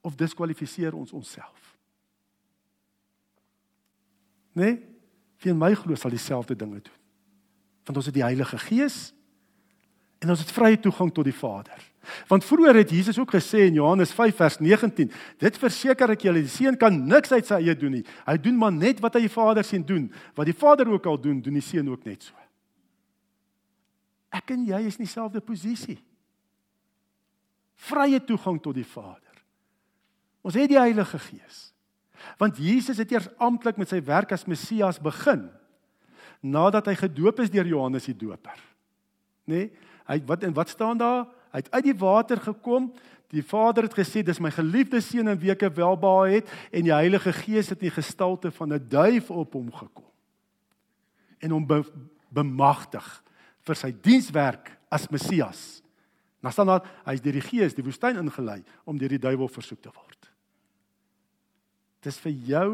of 0.00 0.16
diskwalifiseer 0.16 0.96
ons 0.96 1.12
onsself? 1.12 1.76
Nee, 4.56 4.78
wie 5.42 5.52
in 5.52 5.60
my 5.60 5.74
glo 5.76 5.96
sal 5.98 6.12
dieselfde 6.14 6.56
dinge 6.56 6.80
doen. 6.80 7.00
Want 7.84 7.98
ons 7.98 8.08
het 8.08 8.16
die 8.16 8.24
Heilige 8.24 8.56
Gees 8.62 9.10
en 10.22 10.32
ons 10.32 10.40
het 10.40 10.52
vrye 10.54 10.78
toegang 10.80 11.10
tot 11.12 11.26
die 11.28 11.36
Vader. 11.36 11.80
Want 12.30 12.46
vroeër 12.46 12.80
het 12.80 12.92
Jesus 12.94 13.18
ook 13.20 13.34
gesê 13.34 13.66
in 13.66 13.76
Johannes 13.76 14.14
5 14.16 14.36
vers 14.38 14.58
19, 14.62 15.10
dit 15.42 15.58
verseker 15.58 16.14
ek 16.14 16.24
julle, 16.24 16.44
die 16.46 16.50
seun 16.50 16.78
kan 16.78 16.94
niks 16.94 17.34
uit 17.34 17.46
sy 17.46 17.58
eie 17.60 17.74
doen 17.78 17.98
nie. 17.98 18.04
Hy 18.26 18.36
doen 18.42 18.56
maar 18.58 18.72
net 18.74 19.02
wat 19.02 19.18
hy 19.18 19.26
die 19.26 19.34
Vader 19.34 19.66
sien 19.66 19.84
doen. 19.86 20.08
Wat 20.38 20.48
die 20.48 20.56
Vader 20.56 20.88
ook 20.90 21.06
al 21.10 21.20
doen, 21.20 21.42
doen 21.42 21.58
die 21.58 21.64
seun 21.64 21.90
ook 21.92 22.06
net 22.08 22.24
so. 22.30 22.38
Ek 24.32 24.54
en 24.54 24.64
jy 24.64 24.80
is 24.88 24.96
in 24.96 25.04
dieselfde 25.04 25.42
posisie. 25.44 25.98
Vrye 27.82 28.20
toegang 28.24 28.60
tot 28.62 28.76
die 28.78 28.86
Vader. 28.86 29.42
Ons 30.42 30.58
het 30.58 30.70
die 30.70 30.78
Heilige 30.78 31.18
Gees. 31.18 31.70
Want 32.38 32.58
Jesus 32.62 33.00
het 33.02 33.10
eers 33.10 33.30
amptelik 33.42 33.80
met 33.80 33.90
sy 33.90 33.98
werk 34.06 34.34
as 34.34 34.46
Messias 34.46 35.00
begin 35.02 35.48
nadat 36.42 36.88
hy 36.90 36.96
gedoop 36.98 37.38
is 37.42 37.50
deur 37.54 37.68
Johannes 37.70 38.08
die 38.10 38.16
Doper. 38.18 38.58
Nê? 39.46 39.54
Nee? 39.54 39.90
Hy 40.08 40.18
wat 40.26 40.42
en 40.42 40.54
wat 40.56 40.72
staan 40.72 40.98
daar? 40.98 41.28
Hy 41.54 41.60
het 41.62 41.70
uit 41.70 41.84
die 41.86 41.98
water 41.98 42.40
gekom. 42.42 42.88
Die 43.32 43.44
Vader 43.46 43.86
het 43.86 43.94
gesê 43.96 44.24
dis 44.26 44.40
my 44.42 44.50
geliefde 44.52 45.00
seun 45.00 45.30
in 45.30 45.38
wie 45.40 45.52
ek 45.54 45.62
welbehae 45.76 46.40
het 46.40 46.50
en 46.74 46.88
die 46.88 46.94
Heilige 46.94 47.32
Gees 47.32 47.70
het 47.70 47.78
in 47.80 47.88
die 47.88 47.94
gestalte 47.94 48.50
van 48.50 48.74
'n 48.74 48.88
duif 48.88 49.30
op 49.30 49.54
hom 49.54 49.70
gekom. 49.72 50.10
En 51.38 51.50
hom 51.50 51.66
be, 51.66 51.84
bemagtig 52.28 53.22
vir 53.62 53.76
sy 53.76 53.94
dienswerk 54.02 54.76
as 54.90 55.08
Messias. 55.08 55.82
Nou 56.42 56.52
staan 56.52 56.72
daar 56.72 56.88
hy 57.06 57.14
is 57.16 57.22
deur 57.22 57.38
die 57.38 57.44
Gees 57.46 57.76
die 57.78 57.86
woestyn 57.86 58.18
ingelei 58.18 58.60
om 58.84 58.98
deur 58.98 59.14
die 59.14 59.22
duiwel 59.22 59.50
versoek 59.52 59.82
te 59.84 59.92
word. 59.94 60.28
Dis 62.02 62.18
vir 62.22 62.34
jou 62.50 62.68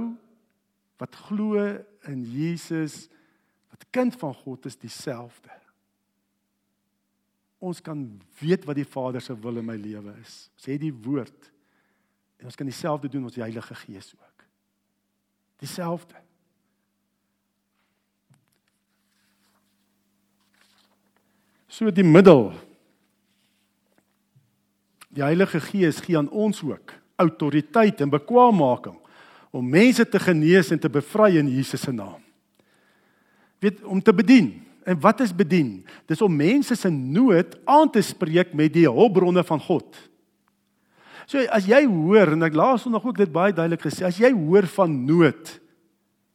wat 0.98 1.20
glo 1.28 1.60
in 2.08 2.24
Jesus 2.32 3.06
wat 3.68 3.84
kind 3.92 4.16
van 4.18 4.32
God 4.34 4.66
is 4.66 4.80
dieselfde 4.80 5.58
ons 7.58 7.80
kan 7.82 7.98
weet 8.38 8.64
wat 8.68 8.78
die 8.78 8.86
Vader 8.86 9.22
se 9.22 9.34
wil 9.34 9.58
in 9.58 9.66
my 9.66 9.76
lewe 9.78 10.14
is. 10.22 10.46
Ons 10.54 10.70
het 10.70 10.82
die 10.82 10.94
woord. 10.94 11.50
En 12.38 12.46
ons 12.46 12.58
kan 12.58 12.68
dieselfde 12.68 13.10
doen 13.10 13.26
met 13.26 13.34
die 13.34 13.42
Heilige 13.42 13.74
Gees 13.74 14.12
ook. 14.14 14.44
Dieselfde. 15.58 16.22
So 21.66 21.90
die 21.90 22.06
middel. 22.06 22.52
Die 25.18 25.26
Heilige 25.26 25.58
Gees 25.58 25.98
gee 26.04 26.14
aan 26.14 26.30
ons 26.30 26.62
ook 26.62 26.94
autoriteit 27.18 27.98
en 28.04 28.10
bekwaammaking 28.12 28.94
om 29.50 29.66
mense 29.66 30.04
te 30.06 30.20
genees 30.22 30.70
en 30.70 30.78
te 30.78 30.90
bevry 30.92 31.32
in 31.40 31.48
Jesus 31.50 31.82
se 31.82 31.90
naam. 31.90 32.20
Weet 33.58 33.82
om 33.82 33.98
te 34.02 34.14
bedien. 34.14 34.52
En 34.86 35.00
wat 35.02 35.24
is 35.24 35.34
bedien? 35.34 35.82
Dis 36.06 36.22
om 36.22 36.36
mense 36.36 36.76
se 36.78 36.90
nood 36.92 37.56
aan 37.66 37.90
te 37.90 38.02
spreek 38.04 38.54
met 38.54 38.70
die 38.76 38.86
hulpbronne 38.86 39.42
van 39.44 39.60
God. 39.60 39.98
So 41.26 41.42
as 41.50 41.66
jy 41.66 41.82
hoor 41.88 42.36
en 42.36 42.46
ek 42.46 42.54
laas 42.56 42.86
nog 42.86 43.10
ook 43.10 43.18
dit 43.18 43.32
baie 43.32 43.52
duidelik 43.52 43.82
gesê, 43.88 44.06
as 44.06 44.20
jy 44.20 44.30
hoor 44.32 44.68
van 44.78 44.94
nood, 45.08 45.58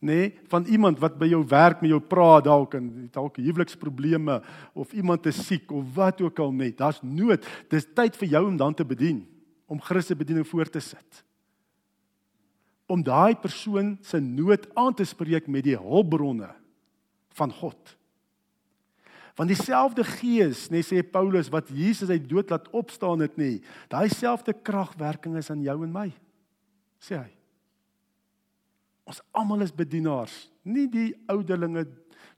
nê, 0.03 0.19
nee, 0.19 0.31
van 0.51 0.65
iemand 0.67 0.99
wat 0.99 1.15
by 1.17 1.29
jou 1.31 1.41
werk 1.47 1.81
met 1.81 1.93
jou 1.93 2.01
praat 2.03 2.43
dalk 2.43 2.75
en 2.75 2.89
dalk 3.13 3.39
huweliksprobleme 3.39 4.41
of 4.75 4.91
iemand 4.93 5.25
is 5.31 5.39
siek 5.47 5.71
of 5.71 5.87
wat 5.95 6.21
ook 6.21 6.39
al 6.43 6.51
net, 6.51 6.77
daar's 6.77 6.99
nood. 7.01 7.45
Dis 7.71 7.87
tyd 7.95 8.17
vir 8.19 8.35
jou 8.35 8.43
om 8.49 8.57
dan 8.59 8.75
te 8.75 8.85
bedien, 8.85 9.23
om 9.65 9.81
Christus 9.81 10.19
bediening 10.19 10.47
voor 10.47 10.69
te 10.69 10.83
sit. 10.83 11.23
Om 12.91 13.03
daai 13.03 13.35
persoon 13.39 13.95
se 14.03 14.19
nood 14.19 14.67
aan 14.75 14.93
te 14.93 15.07
spreek 15.07 15.47
met 15.47 15.63
die 15.63 15.77
hulpbronne 15.79 16.51
van 17.39 17.53
God. 17.63 17.95
Want 19.39 19.49
dieselfde 19.49 20.03
gees, 20.05 20.67
nê 20.69 20.83
sê 20.85 20.99
Paulus 21.01 21.49
wat 21.49 21.71
Jesus 21.73 22.11
uit 22.11 22.27
dood 22.29 22.51
laat 22.53 22.67
opstaan 22.75 23.23
het 23.23 23.39
nie, 23.39 23.63
daai 23.89 24.11
selfde 24.13 24.53
kragwerking 24.53 25.39
is 25.39 25.49
aan 25.49 25.63
jou 25.65 25.79
en 25.87 25.95
my. 25.95 26.09
Sê 27.01 27.17
hy. 27.17 27.31
Ons 29.09 29.19
almal 29.35 29.65
is 29.65 29.73
bedienaars, 29.75 30.35
nie 30.63 30.87
die 30.91 31.09
ouderlinge, 31.31 31.85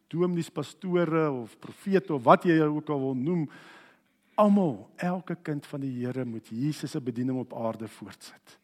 dominees, 0.10 0.52
pastore 0.54 1.28
of 1.32 1.56
profete 1.62 2.14
of 2.16 2.24
wat 2.26 2.46
jy 2.48 2.60
ook 2.64 2.90
al 2.94 3.02
wil 3.02 3.18
noem. 3.18 3.44
Almal, 4.40 4.78
elke 5.02 5.38
kind 5.46 5.66
van 5.70 5.84
die 5.84 5.94
Here 6.00 6.26
moet 6.28 6.50
Jesus 6.52 6.92
se 6.92 7.02
bediening 7.02 7.40
op 7.42 7.54
aarde 7.58 7.88
voortsit. 7.88 8.58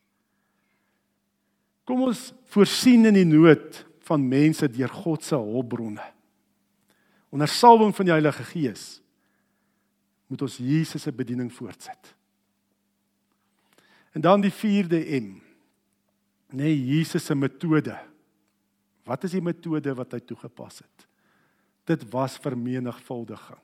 Kom 1.88 2.04
ons 2.06 2.30
voorsien 2.54 3.08
in 3.10 3.18
die 3.18 3.28
nood 3.28 3.84
van 4.06 4.26
mense 4.28 4.68
deur 4.72 4.92
God 5.02 5.24
se 5.26 5.38
hulpbronne 5.38 6.10
onder 7.32 7.48
salwing 7.48 7.96
van 7.96 8.06
die 8.06 8.12
Heilige 8.12 8.44
Gees 8.44 9.00
moet 10.28 10.42
ons 10.42 10.58
Jesus 10.60 11.02
se 11.02 11.12
bediening 11.12 11.52
voortsit. 11.54 12.16
En 14.12 14.22
dan 14.22 14.44
die 14.44 14.52
4de 14.52 15.00
M. 15.20 15.41
Nee, 16.52 16.76
Jesus 16.76 17.26
se 17.26 17.36
metode. 17.36 17.96
Wat 19.08 19.24
is 19.24 19.32
die 19.32 19.44
metode 19.44 19.94
wat 19.98 20.14
hy 20.14 20.20
toegepas 20.20 20.82
het? 20.84 21.06
Dit 21.90 22.04
was 22.12 22.38
vermenigvuldiging. 22.42 23.60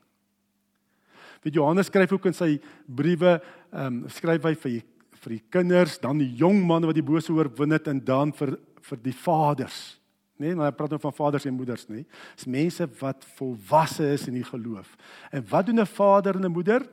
Weet 1.44 1.54
Johannes 1.54 1.86
skryf 1.86 2.12
ook 2.12 2.26
in 2.26 2.34
sy 2.34 2.56
briewe, 2.86 3.36
ehm 3.70 4.00
um, 4.02 4.08
skryf 4.10 4.42
hy 4.48 4.54
vir 4.58 4.72
die, 4.72 4.82
vir 5.22 5.36
die 5.36 5.44
kinders, 5.54 6.00
dan 6.02 6.18
die 6.18 6.32
jong 6.40 6.58
manne 6.66 6.90
wat 6.90 6.98
die 6.98 7.06
bose 7.06 7.30
oorwin 7.32 7.76
het 7.76 7.86
en 7.92 8.00
dan 8.02 8.32
vir 8.34 8.56
vir 8.88 9.00
die 9.04 9.12
vaders, 9.12 9.98
Nee, 10.38 10.54
maar 10.54 10.70
hy 10.70 10.74
praat 10.78 10.92
nou 10.94 11.00
van 11.02 11.14
vaders 11.16 11.48
en 11.50 11.56
moeders, 11.58 11.88
nê? 11.90 12.04
Dis 12.38 12.46
mense 12.46 12.86
wat 13.00 13.24
volwasse 13.40 14.06
is 14.14 14.28
in 14.30 14.36
die 14.38 14.46
geloof. 14.46 14.92
En 15.34 15.42
wat 15.50 15.66
doen 15.66 15.80
'n 15.80 15.86
vader 15.86 16.36
en 16.36 16.44
'n 16.46 16.52
moeder? 16.52 16.86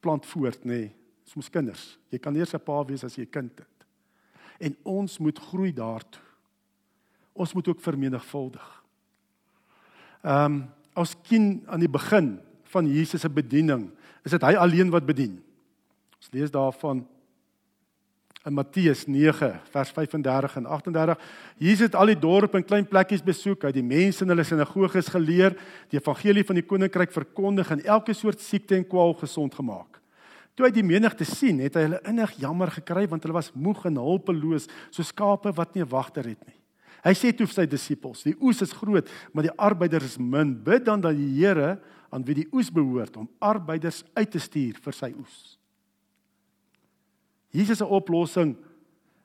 Plant 0.00 0.26
voort, 0.26 0.64
nê? 0.64 0.92
Dis 1.24 1.34
mos 1.34 1.48
kinders. 1.48 1.98
Jy 2.10 2.18
kan 2.18 2.36
eers 2.36 2.54
'n 2.54 2.60
pa 2.60 2.84
wees 2.84 3.04
as 3.04 3.16
jy 3.16 3.22
'n 3.22 3.30
kind 3.30 3.58
het. 3.58 3.73
En 4.58 4.76
ons 4.82 5.18
moet 5.18 5.38
groei 5.38 5.72
daartoe. 5.72 6.22
Ons 7.32 7.52
moet 7.52 7.68
ook 7.68 7.80
vermenigvuldig. 7.80 8.70
Ehm 10.22 10.44
um, 10.44 10.64
as 10.94 11.16
kind 11.26 11.66
aan 11.66 11.82
die 11.82 11.90
begin 11.90 12.36
van 12.70 12.86
Jesus 12.86 13.20
se 13.20 13.28
bediening, 13.28 13.88
is 14.22 14.30
dit 14.30 14.44
hy 14.46 14.52
alleen 14.54 14.92
wat 14.94 15.06
bedien. 15.06 15.40
Ons 16.20 16.30
lees 16.30 16.52
daarvan 16.54 17.00
in 18.44 18.54
Matteus 18.54 19.06
9 19.06 19.60
vers 19.72 19.90
35 19.90 20.56
en 20.56 20.66
38. 20.66 21.18
Jesus 21.56 21.86
het 21.88 21.96
al 21.96 22.12
die 22.12 22.18
dorpe 22.18 22.60
en 22.60 22.64
klein 22.64 22.86
plekkies 22.88 23.24
besoek, 23.24 23.64
hy 23.64 23.72
het 23.72 23.78
die 23.78 23.86
mense 23.86 24.24
in 24.24 24.32
hulle 24.32 24.44
sinagoges 24.44 25.08
geleer, 25.12 25.56
die 25.92 25.98
evangelie 25.98 26.44
van 26.44 26.60
die 26.60 26.66
koninkryk 26.68 27.12
verkondig 27.12 27.72
en 27.72 27.84
elke 27.84 28.14
soort 28.16 28.44
siekte 28.44 28.76
en 28.76 28.86
kwaal 28.86 29.16
gesond 29.18 29.56
gemaak. 29.56 30.00
Toe 30.54 30.68
hy 30.68 30.70
die 30.70 30.86
menigte 30.86 31.26
sien, 31.26 31.58
het 31.64 31.74
hy 31.74 31.88
hulle 31.88 32.00
innig 32.06 32.36
jammer 32.38 32.70
gekry 32.70 33.08
want 33.10 33.24
hulle 33.26 33.34
was 33.34 33.50
moeg 33.58 33.88
en 33.90 33.98
hulpeloos, 33.98 34.68
so 34.94 35.02
skape 35.02 35.50
wat 35.56 35.74
nie 35.74 35.82
'n 35.82 35.90
wagter 35.90 36.24
het 36.24 36.46
nie. 36.46 36.58
Hy 37.04 37.12
sê 37.12 37.36
toe 37.36 37.46
vir 37.46 37.54
sy 37.54 37.66
disippels: 37.66 38.22
"Die 38.22 38.36
oes 38.40 38.62
is 38.62 38.72
groot, 38.72 39.08
maar 39.32 39.42
die 39.42 39.58
arbeiders 39.58 40.04
is 40.04 40.18
min. 40.18 40.54
Bid 40.54 40.84
dan 40.84 41.00
dat 41.00 41.16
die 41.16 41.34
Here 41.36 41.80
aan 42.10 42.24
wie 42.24 42.34
die 42.34 42.48
oes 42.52 42.70
behoort 42.70 43.16
om 43.16 43.28
arbeiders 43.40 44.04
uit 44.14 44.30
te 44.30 44.38
stuur 44.38 44.78
vir 44.80 44.92
sy 44.92 45.12
oes." 45.18 45.58
Jesus 47.50 47.78
se 47.78 47.86
oplossing 47.86 48.56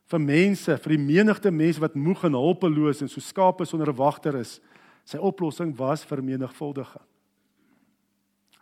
vir 0.10 0.20
mense, 0.20 0.78
vir 0.78 0.98
die 0.98 1.04
menigte 1.04 1.52
mense 1.52 1.80
wat 1.80 1.96
moeg 1.96 2.24
en 2.26 2.34
hulpeloos 2.34 3.02
en 3.02 3.08
so 3.08 3.22
skape 3.22 3.66
sonder 3.66 3.90
'n 3.90 3.96
wagter 3.96 4.36
is, 4.36 4.60
sy 5.06 5.18
oplossing 5.18 5.76
was 5.78 6.04
vermenigvuldiging. 6.04 7.06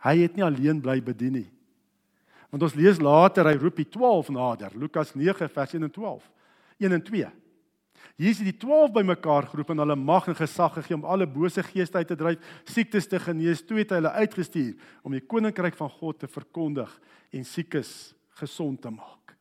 Hy 0.04 0.16
het 0.22 0.36
nie 0.36 0.44
alleen 0.44 0.80
bly 0.80 1.00
bedien 1.00 1.32
nie. 1.32 1.50
Want 2.48 2.64
ons 2.64 2.76
lees 2.78 3.00
later 3.00 3.48
hy 3.50 3.56
roep 3.60 3.76
die 3.82 3.88
12 3.88 4.30
nader, 4.32 4.72
Lukas 4.78 5.12
9 5.14 5.50
vers 5.52 5.74
1 5.76 5.84
en 5.84 5.92
12. 5.92 6.24
1 6.78 6.96
en 6.96 7.04
2. 7.04 7.28
Jesus 8.18 8.40
het 8.42 8.50
die 8.50 8.60
12 8.64 8.92
bymekaar 8.96 9.46
geroep 9.50 9.70
en 9.74 9.82
hulle 9.84 9.96
mag 9.98 10.26
en 10.30 10.36
gesag 10.38 10.72
gegee 10.78 10.96
om 10.96 11.06
alle 11.06 11.26
bose 11.30 11.62
geeste 11.62 12.00
uit 12.00 12.08
te 12.10 12.16
dryf, 12.18 12.40
siektes 12.66 13.06
te 13.10 13.20
genees. 13.22 13.62
Toe 13.66 13.78
het 13.82 13.92
hy 13.92 14.00
hulle 14.00 14.14
uitgestuur 14.24 14.90
om 15.06 15.14
die 15.14 15.22
koninkryk 15.22 15.76
van 15.78 15.90
God 16.00 16.18
te 16.22 16.30
verkondig 16.30 16.90
en 17.34 17.46
siekes 17.46 17.92
gesond 18.40 18.80
te 18.82 18.90
maak. 18.90 19.36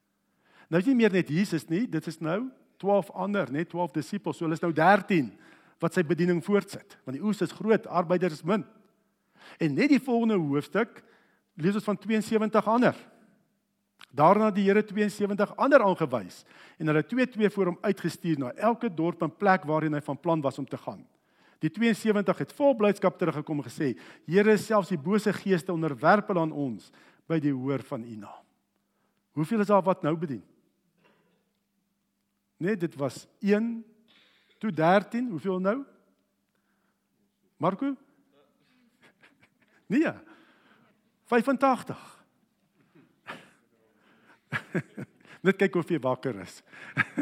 Nou 0.67 0.81
is 0.81 0.89
nie 0.89 0.97
meer 0.99 1.13
net 1.13 1.31
Jesus 1.31 1.65
nie, 1.71 1.85
dit 1.89 2.07
is 2.11 2.19
nou 2.19 2.49
12 2.81 3.09
ander, 3.17 3.49
net 3.53 3.71
12 3.71 3.95
disippels. 3.97 4.37
So 4.37 4.45
hulle 4.45 4.57
is 4.57 4.63
nou 4.63 4.73
13 4.75 5.31
wat 5.81 5.95
sy 5.95 6.03
bediening 6.05 6.41
voortsit, 6.45 6.97
want 7.05 7.17
die 7.17 7.23
oes 7.23 7.41
is 7.45 7.53
groot, 7.53 7.85
arbeiders 7.87 8.39
is 8.39 8.45
min. 8.45 8.65
En 9.61 9.77
net 9.77 9.93
die 9.93 10.01
volgende 10.03 10.37
hoofstuk 10.41 11.01
lees 11.57 11.77
ons 11.77 11.87
van 11.87 11.97
72 11.97 12.69
ander. 12.69 12.95
Daarna 14.13 14.49
die 14.53 14.65
Here 14.65 14.83
72 14.85 15.53
ander 15.57 15.83
aangewys 15.83 16.43
en 16.77 16.89
hulle 16.89 17.03
twee 17.05 17.27
twee 17.29 17.49
voor 17.53 17.73
hom 17.73 17.79
uitgestuur 17.81 18.39
na 18.39 18.51
elke 18.55 18.89
dorp 18.89 19.21
en 19.25 19.33
plek 19.33 19.65
waarheen 19.67 19.97
hy 19.97 20.01
van 20.05 20.19
plan 20.21 20.41
was 20.41 20.59
om 20.61 20.65
te 20.65 20.77
gaan. 20.77 21.03
Die 21.59 21.71
72 21.73 22.37
het 22.37 22.53
vol 22.53 22.75
blydskap 22.77 23.17
teruggekom 23.17 23.63
en 23.63 23.69
gesê: 23.69 23.97
"Here, 24.25 24.57
selfs 24.57 24.93
die 24.93 24.97
bose 24.97 25.33
geeste 25.33 25.73
onderwerp 25.73 26.27
hulle 26.27 26.45
aan 26.45 26.51
ons 26.51 26.91
by 27.27 27.39
die 27.39 27.53
hoor 27.53 27.81
van 27.81 28.03
U 28.03 28.15
naam." 28.15 28.43
Hoeveel 29.33 29.59
is 29.59 29.67
daar 29.67 29.83
wat 29.83 30.01
nou 30.01 30.15
bedien? 30.17 30.43
Nee, 32.57 32.77
dit 32.77 32.95
was 32.95 33.27
1 33.39 33.85
toe 34.57 34.71
13, 34.71 35.29
hoeveel 35.29 35.59
nou? 35.59 35.83
Marco? 37.57 37.95
Nee. 39.87 40.26
85. 41.27 42.23
Net 45.45 45.59
kyk 45.59 45.75
of 45.79 45.91
jy 45.91 45.99
wakker 46.03 46.35
is. 46.43 46.59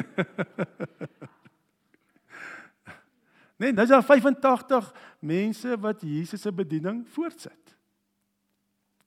nee, 3.60 3.72
dis 3.76 3.94
al 3.96 4.06
85 4.06 4.92
mense 5.26 5.80
wat 5.84 6.04
Jesus 6.06 6.46
se 6.46 6.52
bediening 6.54 7.04
voortsit. 7.16 7.64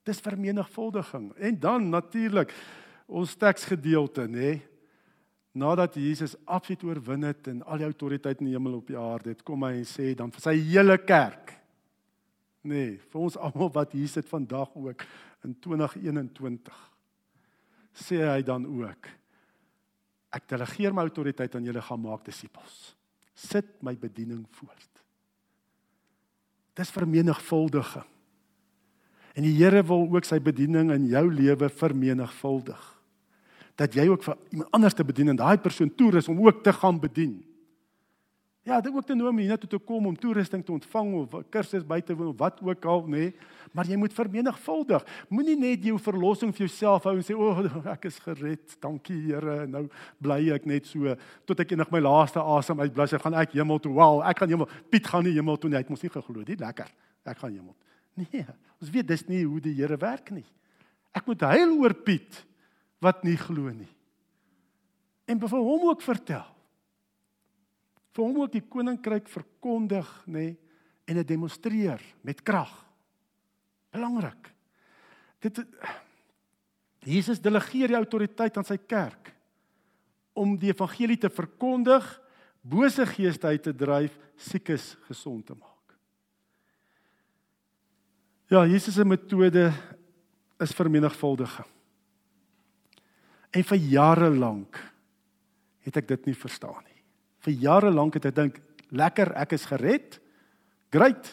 Dis 0.09 0.25
vermenigvuldiging. 0.25 1.31
En 1.37 1.61
dan 1.61 1.91
natuurlik 1.93 2.51
ons 3.09 3.37
teksgedeelte, 3.41 4.27
nê? 4.29 4.39
Nee, 4.39 4.59
nadat 5.59 5.97
Jesus 5.99 6.37
absoluut 6.45 6.85
oorwin 6.85 7.27
het 7.29 7.49
en 7.51 7.63
al 7.67 7.81
die 7.81 7.89
autoriteit 7.89 8.41
in 8.41 8.51
die 8.51 8.55
hemel 8.55 8.79
op 8.79 8.91
die 8.91 8.99
aarde 8.99 9.33
het, 9.33 9.43
kom 9.47 9.65
hy 9.67 9.81
en 9.81 9.89
sê 9.89 10.13
dan 10.19 10.31
vir 10.35 10.45
sy 10.45 10.55
hele 10.71 10.99
kerk. 11.03 11.55
Nee, 12.69 12.99
vir 13.11 13.23
ons 13.23 13.39
almal 13.41 13.71
wat 13.73 13.95
hier 13.97 14.11
sit 14.11 14.29
vandag 14.29 14.75
ook 14.77 15.05
in 15.47 15.55
2021. 15.65 16.77
Sê 17.97 18.21
hy 18.27 18.43
dan 18.47 18.67
ook 18.69 19.09
ek 20.37 20.45
delegeer 20.51 20.93
my 20.93 21.07
autoriteit 21.07 21.55
aan 21.57 21.65
julle 21.65 21.83
gaan 21.83 22.03
maak 22.03 22.27
disippels. 22.27 22.93
Sit 23.33 23.79
my 23.87 23.95
bediening 23.97 24.45
voort. 24.59 25.01
Dis 26.77 26.93
vermenigvuldiging. 26.93 28.05
En 29.39 29.47
die 29.47 29.55
Here 29.55 29.81
wil 29.87 30.05
ook 30.11 30.27
sy 30.27 30.41
bediening 30.43 30.93
in 30.93 31.09
jou 31.09 31.25
lewe 31.33 31.71
vermenigvuldig 31.71 32.95
dat 33.79 33.95
jy 33.95 34.09
ook 34.11 34.25
vir 34.27 34.35
iemand 34.51 34.73
anders 34.75 34.97
te 34.99 35.05
bedien 35.07 35.31
en 35.31 35.39
daai 35.39 35.59
persoon 35.63 35.93
toerus 35.95 36.27
om 36.29 36.41
ook 36.43 36.65
te 36.67 36.73
gaan 36.75 36.97
bedien. 36.99 37.37
Ja, 38.69 38.83
dit 38.85 38.93
ook 38.93 39.07
te 39.07 39.15
noem 39.17 39.39
hier 39.41 39.55
na 39.55 39.57
toe 39.57 39.69
te 39.71 39.79
kom 39.81 40.07
om 40.11 40.17
toerusting 40.17 40.61
te 40.65 40.73
ontvang 40.75 41.13
of 41.23 41.37
kursus 41.49 41.87
by 41.89 42.03
te 42.05 42.13
woon 42.17 42.35
of 42.35 42.41
wat 42.41 42.59
ook 42.61 42.85
al 42.85 43.07
nê, 43.09 43.23
nee, 43.31 43.47
maar 43.73 43.89
jy 43.89 43.97
moet 43.97 44.13
vermenigvuldig. 44.13 45.07
Moenie 45.33 45.55
net 45.57 45.87
jou 45.89 45.95
verlossing 46.03 46.53
vir 46.53 46.67
jouself 46.67 47.07
hou 47.09 47.15
en 47.17 47.25
sê 47.25 47.37
o, 47.37 47.47
oh, 47.49 47.79
ek 47.95 48.05
is 48.11 48.19
gered, 48.21 48.75
dankie 48.85 49.17
Here, 49.29 49.63
nou 49.71 49.87
bly 50.21 50.51
ek 50.53 50.69
net 50.69 50.89
so 50.89 51.15
tot 51.49 51.63
ek 51.65 51.73
enig 51.77 51.95
my 51.95 52.03
laaste 52.05 52.43
asem 52.45 52.85
uitblaas, 52.85 53.15
ek 53.17 53.25
gaan 53.25 53.39
ek 53.41 53.57
hemel 53.57 53.81
toe. 53.81 53.95
Wow, 53.97 54.21
ek 54.29 54.45
gaan 54.45 54.53
hemel. 54.53 54.69
Piet 54.93 55.09
gaan 55.09 55.25
nie 55.25 55.33
hemel 55.39 55.57
toe 55.57 55.73
nie, 55.73 55.79
hy 55.79 55.85
het 55.87 55.95
mos 55.95 56.05
nie 56.05 56.13
geglo 56.13 56.45
nie. 56.45 56.59
Lekker. 56.61 56.93
Ek 57.25 57.41
gaan 57.41 57.57
hemel. 57.57 57.73
Nee, 58.21 58.45
ons 58.83 58.93
weet 58.93 59.09
dis 59.09 59.25
nie 59.31 59.47
hoe 59.47 59.63
die 59.65 59.77
Here 59.81 59.97
werk 60.01 60.29
nie. 60.35 60.47
Ek 61.17 61.25
moet 61.29 61.49
huil 61.55 61.73
oor 61.81 61.97
Piet 62.05 62.45
wat 63.01 63.25
nie 63.25 63.39
glo 63.41 63.73
nie. 63.73 63.89
En 65.29 65.41
vir 65.41 65.57
hom 65.57 65.89
ook 65.89 66.05
vertel. 66.05 66.45
Vir 68.17 68.25
hom 68.25 68.43
ook 68.43 68.53
die 68.53 68.65
koninkryk 68.65 69.29
verkondig, 69.31 70.09
nê, 70.27 70.53
en 71.09 71.21
dit 71.21 71.29
demonstreer 71.29 72.03
met 72.27 72.43
krag. 72.45 72.73
Belangrik. 73.95 74.51
Dit 75.41 75.63
Jesus 77.07 77.41
delegeer 77.41 77.89
die 77.89 77.99
autoriteit 77.99 78.59
aan 78.59 78.67
sy 78.67 78.77
kerk 78.77 79.33
om 80.39 80.55
die 80.61 80.71
evangelie 80.71 81.17
te 81.19 81.31
verkondig, 81.33 82.05
bose 82.63 83.07
geeste 83.11 83.49
uit 83.49 83.65
te 83.65 83.73
dryf, 83.75 84.15
siekes 84.39 84.93
gesond 85.09 85.47
te 85.49 85.57
maak. 85.57 85.97
Ja, 88.49 88.63
Jesus 88.67 88.95
se 88.95 89.05
metode 89.05 89.67
is 90.63 90.73
vermenigvuldiging. 90.77 91.67
En 93.53 93.65
vir 93.65 93.81
jare 93.93 94.31
lank 94.33 94.79
het 95.85 95.99
ek 96.01 96.09
dit 96.15 96.31
nie 96.31 96.37
verstaan 96.37 96.81
nie. 96.85 96.88
Vir 97.49 97.63
jare 97.65 97.89
lank 97.89 98.19
het 98.19 98.27
ek 98.29 98.35
dink 98.37 98.59
lekker, 98.93 99.33
ek 99.41 99.55
is 99.57 99.65
gered. 99.71 100.19
Great. 100.93 101.31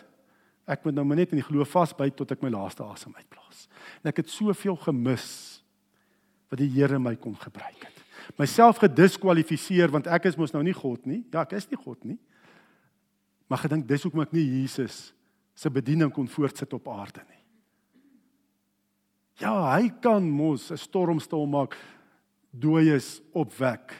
Ek 0.63 0.85
moet 0.87 0.95
nou 0.95 1.03
net 1.11 1.33
in 1.33 1.41
die 1.41 1.45
geloof 1.45 1.73
vasbyt 1.75 2.15
tot 2.15 2.31
ek 2.31 2.43
my 2.45 2.53
laaste 2.53 2.85
asem 2.87 3.11
uitblaas. 3.17 3.65
En 3.99 4.13
ek 4.13 4.21
het 4.23 4.31
soveel 4.31 4.77
gemis 4.79 5.27
wat 6.47 6.61
die 6.61 6.69
Here 6.71 7.01
my 7.01 7.17
kon 7.19 7.35
gebruik 7.35 7.83
het. 7.83 7.99
Myself 8.39 8.79
gediskwalifiseer 8.79 9.91
want 9.91 10.07
ek 10.07 10.29
is 10.31 10.39
mos 10.39 10.55
nou 10.55 10.63
nie 10.63 10.73
God 10.73 11.03
nie. 11.03 11.25
Ja, 11.33 11.43
ek 11.43 11.57
is 11.59 11.67
nie 11.67 11.81
God 11.83 11.99
nie. 12.07 12.17
Maar 13.51 13.65
gedink 13.65 13.83
dis 13.89 14.07
hoekom 14.07 14.23
ek 14.23 14.33
nie 14.33 14.45
Jesus 14.61 15.11
se 15.55 15.69
bediening 15.69 16.13
kon 16.15 16.31
voortsit 16.31 16.71
op 16.79 16.87
aarde 16.95 17.25
nie. 17.27 17.43
Ja, 19.43 19.51
hy 19.75 19.91
kan 19.99 20.23
mos 20.23 20.71
'n 20.71 20.79
storm 20.79 21.19
stil 21.19 21.45
maak 21.45 21.75
dooies 22.55 23.19
opwek, 23.35 23.91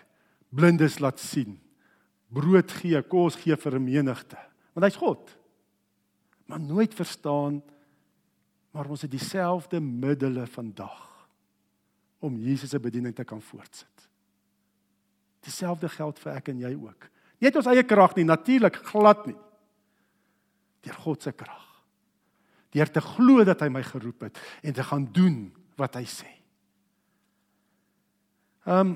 blindes 0.50 1.00
laat 1.04 1.20
sien, 1.20 1.60
brood 2.36 2.72
gee, 2.82 3.02
kos 3.08 3.40
gee 3.40 3.56
vir 3.56 3.80
'n 3.80 3.84
menigte. 3.84 4.38
Want 4.74 4.86
hy's 4.86 5.00
God. 5.00 5.32
Maar 6.46 6.60
nooit 6.60 6.94
verstaan 6.94 7.64
maar 8.76 8.90
ons 8.92 9.06
het 9.06 9.12
dieselfde 9.12 9.80
middele 9.80 10.44
vandag 10.52 11.04
om 12.20 12.36
Jesus 12.38 12.70
se 12.70 12.80
bediening 12.80 13.16
te 13.16 13.24
kan 13.24 13.42
voortsit. 13.42 14.08
Dieselfde 15.46 15.88
geld 15.90 16.20
vir 16.20 16.34
ek 16.34 16.50
en 16.52 16.64
jy 16.66 16.74
ook. 16.74 17.08
Nie 17.40 17.52
uit 17.52 17.60
ons 17.62 17.70
eie 17.72 17.86
krag 17.88 18.18
nie, 18.18 18.26
natuurlik 18.28 18.82
glad 18.90 19.28
nie. 19.30 19.38
Deur 20.84 21.00
God 21.06 21.24
se 21.24 21.32
krag. 21.32 21.64
Deur 22.76 22.92
te 22.92 23.04
glo 23.04 23.46
dat 23.48 23.64
hy 23.64 23.70
my 23.72 23.84
geroep 23.86 24.28
het 24.28 24.42
en 24.66 24.76
te 24.76 24.84
gaan 24.84 25.08
doen 25.16 25.38
wat 25.80 25.96
hy 25.96 26.04
sê. 26.10 26.32
Ehm 28.66 28.96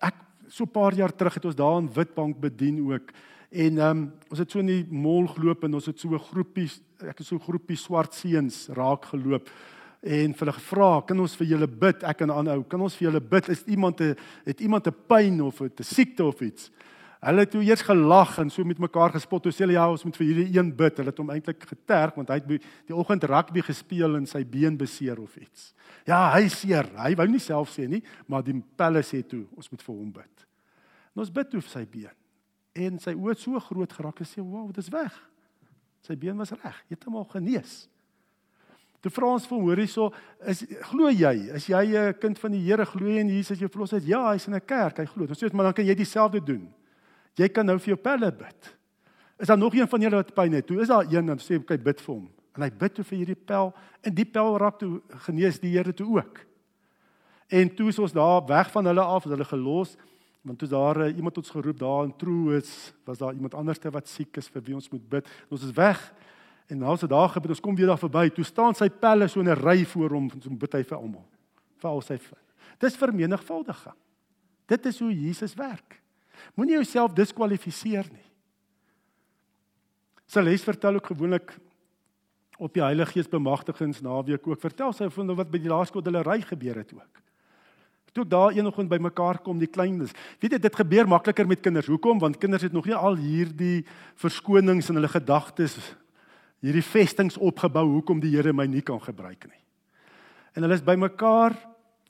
ek 0.00 0.16
so 0.48 0.64
'n 0.64 0.70
paar 0.70 0.94
jaar 0.94 1.14
terug 1.14 1.34
het 1.34 1.44
ons 1.44 1.54
daar 1.54 1.78
in 1.78 1.92
Witbank 1.92 2.40
bedien 2.40 2.92
ook 2.92 3.12
En 3.54 3.78
ehm 3.78 3.98
um, 3.98 4.12
ons 4.28 4.38
het 4.38 4.50
so 4.50 4.58
in 4.58 4.66
die 4.66 4.84
mall 4.90 5.28
geloop 5.30 5.62
en 5.62 5.76
ons 5.78 5.86
het 5.86 6.00
so 6.00 6.10
'n 6.10 6.18
groepie 6.18 6.66
ek 7.06 7.18
het 7.18 7.26
so 7.26 7.36
'n 7.36 7.46
groepie 7.46 7.76
swart 7.76 8.14
seuns 8.14 8.68
raak 8.68 9.04
geloop 9.04 9.48
en 10.02 10.34
vir 10.34 10.46
hulle 10.46 10.52
gevra, 10.52 11.02
"Kan 11.06 11.20
ons 11.20 11.36
vir 11.36 11.46
julle 11.46 11.66
bid?" 11.66 12.02
Ek 12.02 12.20
en 12.20 12.30
aanhou, 12.30 12.64
"Kan 12.68 12.80
ons 12.80 12.96
vir 12.96 13.10
julle 13.10 13.20
bid? 13.20 13.48
Is 13.48 13.62
iemand 13.66 14.00
'n 14.00 14.16
het 14.44 14.60
iemand 14.60 14.86
'n 14.86 14.94
pyn 15.06 15.40
of 15.40 15.60
'n 15.60 15.70
siekte 15.78 16.24
of 16.24 16.40
iets?" 16.40 16.70
Hulle 17.24 17.44
het 17.44 17.50
toe 17.54 17.62
eers 17.64 17.82
gelag 17.82 18.34
en 18.42 18.50
so 18.52 18.64
met 18.68 18.78
mekaar 18.78 19.14
gespot. 19.14 19.42
Toe 19.42 19.52
sê 19.52 19.64
hulle, 19.64 19.72
"Ja, 19.72 19.90
ons 19.90 20.04
moet 20.04 20.16
vir 20.16 20.26
hierdie 20.26 20.58
een 20.58 20.76
bid." 20.76 20.96
Hulle 20.96 21.08
het 21.08 21.18
hom 21.18 21.30
eintlik 21.30 21.62
geterg 21.62 22.14
want 22.14 22.28
hy 22.28 22.34
het 22.34 22.46
die 22.86 22.94
oggend 22.94 23.24
rugby 23.24 23.60
gespeel 23.60 24.16
en 24.16 24.26
sy 24.26 24.44
been 24.44 24.76
beseer 24.76 25.18
of 25.20 25.36
iets. 25.36 25.72
Ja, 26.06 26.32
hy 26.32 26.48
seer. 26.48 26.84
Hy 26.96 27.14
wou 27.14 27.26
nie 27.26 27.38
self 27.38 27.70
sê 27.70 27.88
nie, 27.88 28.02
maar 28.26 28.42
die 28.42 28.62
pelle 28.76 29.02
sê 29.02 29.26
toe, 29.26 29.46
"Ons 29.56 29.70
moet 29.70 29.82
vir 29.82 29.94
hom 29.94 30.12
bid." 30.12 30.46
En 31.14 31.20
ons 31.20 31.32
bid 31.32 31.50
toe 31.50 31.60
vir 31.60 31.70
sy 31.70 31.86
been. 31.86 32.14
En 32.74 32.98
sy 32.98 33.14
oë 33.14 33.28
het 33.28 33.38
so 33.38 33.58
groot 33.58 33.92
geraak 33.92 34.20
en 34.20 34.26
sê, 34.26 34.42
"Wow, 34.42 34.66
dit 34.66 34.78
is 34.78 34.88
weg." 34.88 35.30
Sy 36.02 36.16
been 36.16 36.36
was 36.36 36.50
reg. 36.50 36.84
Heeltemal 36.88 37.24
genees. 37.24 37.88
Toe 39.00 39.10
vra 39.10 39.26
ons 39.26 39.46
vir 39.46 39.58
hoorie 39.58 39.86
so, 39.86 40.12
is 40.46 40.64
glo 40.88 41.08
jy, 41.08 41.50
as 41.54 41.66
jy 41.66 41.96
'n 41.96 42.14
kind 42.14 42.38
van 42.38 42.52
die 42.52 42.60
Here 42.60 42.86
glo 42.86 43.06
jy 43.06 43.20
in 43.20 43.28
Jesus 43.28 43.58
jou 43.58 43.68
verlosser? 43.68 44.00
Ja, 44.00 44.32
hy's 44.32 44.46
in 44.46 44.54
'n 44.54 44.60
kerk, 44.60 44.98
hy 44.98 45.04
glo. 45.04 45.26
Ons 45.26 45.42
sê 45.42 45.52
maar 45.52 45.64
dan 45.64 45.74
kan 45.74 45.86
jy 45.86 45.94
dieselfde 45.94 46.40
doen. 46.40 46.72
Jy 47.38 47.48
kan 47.50 47.66
nou 47.66 47.78
vir 47.78 47.94
jou 47.94 48.00
pelle 48.00 48.30
bid. 48.32 48.70
Is 49.38 49.50
daar 49.50 49.58
nog 49.58 49.74
een 49.74 49.88
van 49.88 50.00
julle 50.00 50.16
wat 50.16 50.34
pyn 50.34 50.52
het? 50.52 50.66
Toe 50.66 50.80
is 50.80 50.88
daar 50.88 51.06
een 51.10 51.28
en 51.28 51.42
sê 51.42 51.58
kyk 51.58 51.82
bid 51.82 52.00
vir 52.00 52.14
hom. 52.14 52.26
En 52.54 52.62
hy 52.62 52.70
bid 52.70 52.94
toe 52.94 53.04
vir 53.04 53.18
hierdie 53.18 53.38
pel 53.38 53.72
en 54.02 54.14
die 54.14 54.26
pel 54.26 54.58
raak 54.62 54.78
toe 54.78 55.00
genees 55.26 55.58
die 55.58 55.72
Here 55.74 55.92
toe 55.92 56.06
ook. 56.20 56.38
En 57.50 57.70
toe 57.74 57.88
is 57.90 57.98
ons 57.98 58.14
daar 58.14 58.44
weg 58.46 58.70
van 58.70 58.86
hulle 58.86 59.02
af, 59.02 59.26
hulle 59.26 59.44
gelos 59.44 59.96
want 60.44 60.58
toe 60.60 60.68
daar 60.68 60.98
uh, 61.00 61.16
iemand 61.16 61.38
ons 61.40 61.50
geroep 61.50 61.78
daar 61.78 62.04
in 62.04 62.16
Troos, 62.16 62.92
was 63.04 63.18
daar 63.18 63.32
iemand 63.32 63.54
anderste 63.54 63.88
wat 63.90 64.08
siek 64.08 64.36
is 64.36 64.50
vir 64.52 64.62
wie 64.66 64.74
ons 64.76 64.90
moet 64.92 65.06
bid. 65.08 65.28
En 65.46 65.54
ons 65.56 65.62
is 65.64 65.72
weg. 65.72 66.02
En 66.68 66.82
nou 66.84 66.96
se 67.00 67.08
dae 67.08 67.28
gebeur, 67.32 67.54
ons 67.54 67.62
kom 67.64 67.76
weer 67.76 67.88
daar 67.88 68.00
verby. 68.00 68.26
Toe 68.28 68.44
staan 68.44 68.76
sy 68.76 68.90
pelle 68.92 69.28
so 69.28 69.40
in 69.40 69.48
'n 69.48 69.56
ry 69.56 69.84
voor 69.84 70.10
hom, 70.10 70.28
so 70.28 70.50
bid 70.50 70.74
hy 70.74 70.82
vir 70.84 70.98
almal. 70.98 71.24
Vir 71.80 71.90
al 71.90 72.02
sy. 72.02 72.18
Dis 72.78 72.96
vermenigvuldiging. 72.96 73.96
Dit 74.66 74.86
is 74.86 74.98
hoe 75.00 75.12
Jesus 75.12 75.54
werk. 75.54 76.03
Moenie 76.54 76.76
jouself 76.78 77.14
diskwalifiseer 77.16 78.08
nie. 78.12 78.28
Celeste 80.26 80.70
vertel 80.72 81.00
ook 81.00 81.06
gewoonlik 81.12 81.56
op 82.58 82.72
die 82.74 82.82
Heilige 82.82 83.16
Gees 83.16 83.28
bemagtigings 83.28 84.00
naweek 84.00 84.46
ook. 84.46 84.60
Vertel 84.60 84.92
sy 84.92 85.08
van 85.10 85.34
wat 85.34 85.50
by 85.50 85.60
die 85.60 85.72
laerskool 85.72 86.04
hulle 86.06 86.22
ry 86.22 86.40
gebeur 86.44 86.80
het 86.82 86.94
ook. 86.94 87.20
Toe 88.14 88.22
daar 88.30 88.54
eenoggend 88.54 88.88
by 88.88 89.00
mekaar 89.02 89.40
kom 89.42 89.58
die 89.58 89.66
kleines. 89.66 90.12
Weet 90.38 90.54
jy 90.54 90.58
dit 90.62 90.76
gebeur 90.78 91.08
makliker 91.10 91.48
met 91.50 91.64
kinders. 91.64 91.90
Hoekom? 91.90 92.20
Want 92.22 92.38
kinders 92.38 92.62
het 92.62 92.72
nog 92.72 92.86
nie 92.86 92.94
al 92.94 93.18
hierdie 93.18 93.82
verskonings 94.22 94.88
in 94.92 95.00
hulle 95.00 95.10
gedagtes 95.10 95.74
hierdie 96.64 96.84
vestings 96.84 97.36
opgebou 97.36 97.84
hoekom 97.98 98.22
die 98.22 98.32
Here 98.32 98.54
my 98.56 98.66
nie 98.70 98.82
kan 98.84 99.00
gebruik 99.02 99.44
nie. 99.50 99.60
En 100.56 100.64
hulle 100.64 100.78
is 100.78 100.84
bymekaar 100.84 101.56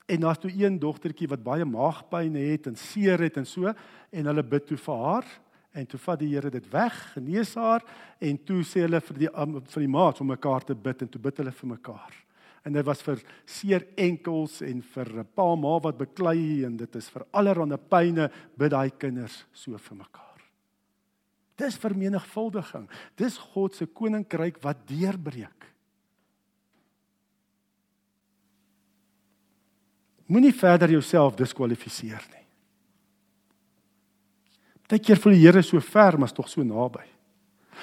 en 0.07 0.21
daar's 0.21 0.39
toe 0.39 0.53
een 0.53 0.79
dogtertjie 0.79 1.29
wat 1.29 1.43
baie 1.45 1.65
maagpyn 1.65 2.35
het 2.37 2.67
en 2.69 2.77
seer 2.77 3.23
het 3.25 3.39
en 3.41 3.47
so 3.49 3.73
en 4.11 4.27
hulle 4.31 4.43
bid 4.43 4.67
toe 4.67 4.77
vir 4.77 5.05
haar 5.05 5.31
en 5.75 5.87
toe 5.91 5.99
vat 5.99 6.21
die 6.21 6.31
Here 6.31 6.51
dit 6.55 6.67
weg, 6.71 6.99
genees 7.15 7.55
haar 7.59 7.83
en 8.23 8.37
toe 8.47 8.63
sê 8.63 8.85
hulle 8.85 9.01
vir 9.03 9.25
die 9.25 9.31
vir 9.31 9.83
die 9.83 9.91
maats 9.91 10.23
om 10.23 10.31
mekaar 10.31 10.67
te 10.69 10.75
bid 10.75 11.03
en 11.03 11.11
toe 11.11 11.21
bid 11.21 11.41
hulle 11.43 11.53
vir 11.53 11.73
mekaar. 11.73 12.21
En 12.65 12.73
dit 12.73 12.87
was 12.87 13.03
vir 13.05 13.21
seer 13.45 13.87
enkels 13.97 14.61
en 14.63 14.83
vir 14.83 15.09
'n 15.19 15.27
pa 15.35 15.55
ma 15.55 15.79
wat 15.81 15.99
beklei 15.99 16.65
en 16.65 16.77
dit 16.77 16.97
is 16.97 17.11
vir 17.11 17.27
allerlei 17.33 17.77
pyne 17.77 18.31
bid 18.57 18.71
daai 18.71 18.91
kinders 18.91 19.45
so 19.53 19.77
vir 19.77 19.97
mekaar. 19.97 20.41
Dis 21.57 21.77
vermenigvuldiging. 21.77 22.89
Dis 23.17 23.39
God 23.39 23.75
se 23.75 23.87
koninkryk 23.87 24.63
wat 24.63 24.87
deurbreek. 24.87 25.74
Moenie 30.27 30.55
verder 30.57 30.91
jouself 30.91 31.37
diskwalifiseer 31.37 32.25
nie. 32.33 32.45
Partykeer 34.85 35.21
voel 35.21 35.37
die 35.37 35.45
Here 35.45 35.63
so 35.63 35.81
ver, 35.81 36.19
maar 36.19 36.29
is 36.29 36.37
tog 36.37 36.49
so 36.49 36.63
naby. 36.63 37.05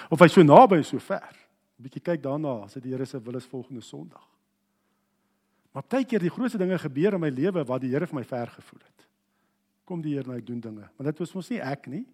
Of 0.09 0.21
hy 0.21 0.27
so 0.29 0.43
naby 0.45 0.81
is 0.81 0.91
so 0.93 0.99
ver. 0.99 1.33
'n 1.77 1.83
Bietjie 1.83 2.01
kyk 2.01 2.21
daarna, 2.21 2.63
as 2.63 2.73
dit 2.73 2.83
die 2.83 2.91
Here 2.93 3.05
se 3.05 3.19
wil 3.19 3.35
is 3.35 3.45
volgende 3.45 3.81
Sondag. 3.81 4.27
Maar 5.73 5.83
partykeer 5.83 6.19
die 6.19 6.29
grootste 6.29 6.57
dinge 6.57 6.77
gebeur 6.77 7.13
in 7.13 7.19
my 7.19 7.29
lewe 7.29 7.63
waar 7.65 7.79
die 7.79 7.89
Here 7.89 8.05
vir 8.05 8.15
my 8.15 8.23
ver 8.23 8.47
gevoel 8.47 8.81
het. 8.85 9.07
Kom 9.85 10.01
die 10.01 10.15
Here 10.15 10.27
nou 10.27 10.41
doen 10.41 10.59
dinge, 10.59 10.89
maar 10.97 11.07
dit 11.09 11.17
was 11.17 11.33
mos 11.33 11.49
nie 11.49 11.59
ek 11.59 11.87
nie. 11.87 12.05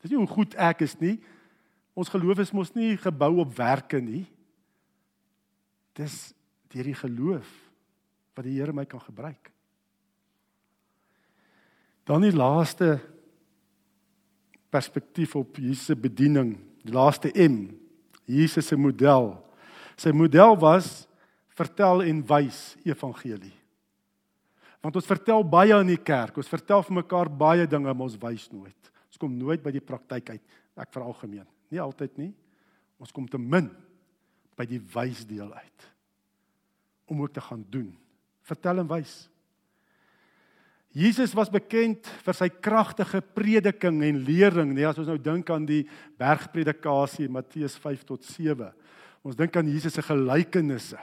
Dis 0.00 0.10
nie 0.10 0.18
hoe 0.18 0.26
goed 0.26 0.54
ek 0.54 0.82
is 0.82 0.94
nie. 1.00 1.18
Ons 1.94 2.08
geloof 2.08 2.38
is 2.38 2.52
mos 2.52 2.74
nie 2.74 2.96
gebou 2.96 3.40
op 3.40 3.56
werke 3.56 4.00
nie. 4.00 4.26
Dis 5.94 6.32
deur 6.70 6.84
die 6.84 6.94
geloof 6.94 7.48
wat 8.36 8.44
die 8.44 8.54
Here 8.60 8.72
my 8.72 8.84
kan 8.86 9.00
gebruik. 9.00 9.50
Dan 12.08 12.24
die 12.24 12.32
laaste 12.32 12.96
perspektief 14.72 15.34
op 15.36 15.58
Jesus 15.60 15.90
se 15.90 15.96
bediening, 15.96 16.54
die 16.84 16.94
laaste 16.94 17.28
M, 17.36 17.66
Jesus 18.28 18.68
se 18.68 18.76
model. 18.80 19.34
Sy 19.98 20.12
model 20.16 20.56
was 20.60 21.04
vertel 21.58 22.04
en 22.06 22.22
wys 22.28 22.76
evangelie. 22.86 23.54
Want 24.84 24.96
ons 24.96 25.08
vertel 25.08 25.42
baie 25.44 25.74
in 25.82 25.90
die 25.90 26.00
kerk, 26.00 26.36
ons 26.38 26.48
vertel 26.48 26.84
vir 26.86 27.00
mekaar 27.00 27.28
baie 27.28 27.66
dinge, 27.68 27.90
maar 27.90 28.06
ons 28.06 28.18
wys 28.22 28.46
nooit. 28.54 28.92
Ons 29.08 29.20
kom 29.20 29.32
nooit 29.34 29.62
by 29.64 29.72
die 29.74 29.84
praktyk 29.84 30.36
uit. 30.36 30.58
Ek 30.78 30.92
veralgemeen. 30.94 31.46
Nie 31.72 31.80
altyd 31.82 32.20
nie. 32.20 32.30
Ons 33.02 33.12
kom 33.12 33.26
te 33.28 33.40
min 33.40 33.66
by 34.58 34.66
die 34.70 34.80
wysdeel 34.94 35.50
uit. 35.50 35.88
Om 37.10 37.24
ook 37.24 37.34
te 37.34 37.42
gaan 37.42 37.64
doen. 37.72 37.90
Vertel 38.46 38.84
en 38.84 38.88
wys. 38.90 39.26
Jesus 40.98 41.34
was 41.36 41.50
bekend 41.52 42.08
vir 42.24 42.34
sy 42.34 42.48
kragtige 42.50 43.20
prediking 43.36 44.00
en 44.02 44.18
lering, 44.26 44.72
nee, 44.74 44.86
as 44.88 44.98
ons 44.98 45.10
nou 45.10 45.18
dink 45.20 45.50
aan 45.54 45.66
die 45.68 45.84
bergpredikasie 46.18 47.28
Matteus 47.30 47.76
5 47.78 48.02
tot 48.08 48.26
7. 48.26 48.72
Ons 49.22 49.38
dink 49.38 49.54
aan 49.58 49.70
Jesus 49.70 49.94
se 49.94 50.02
gelykenisse. 50.02 50.98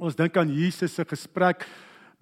Ons 0.00 0.16
dink 0.16 0.38
aan 0.40 0.52
Jesus 0.56 0.94
se 0.96 1.04
gesprek 1.04 1.66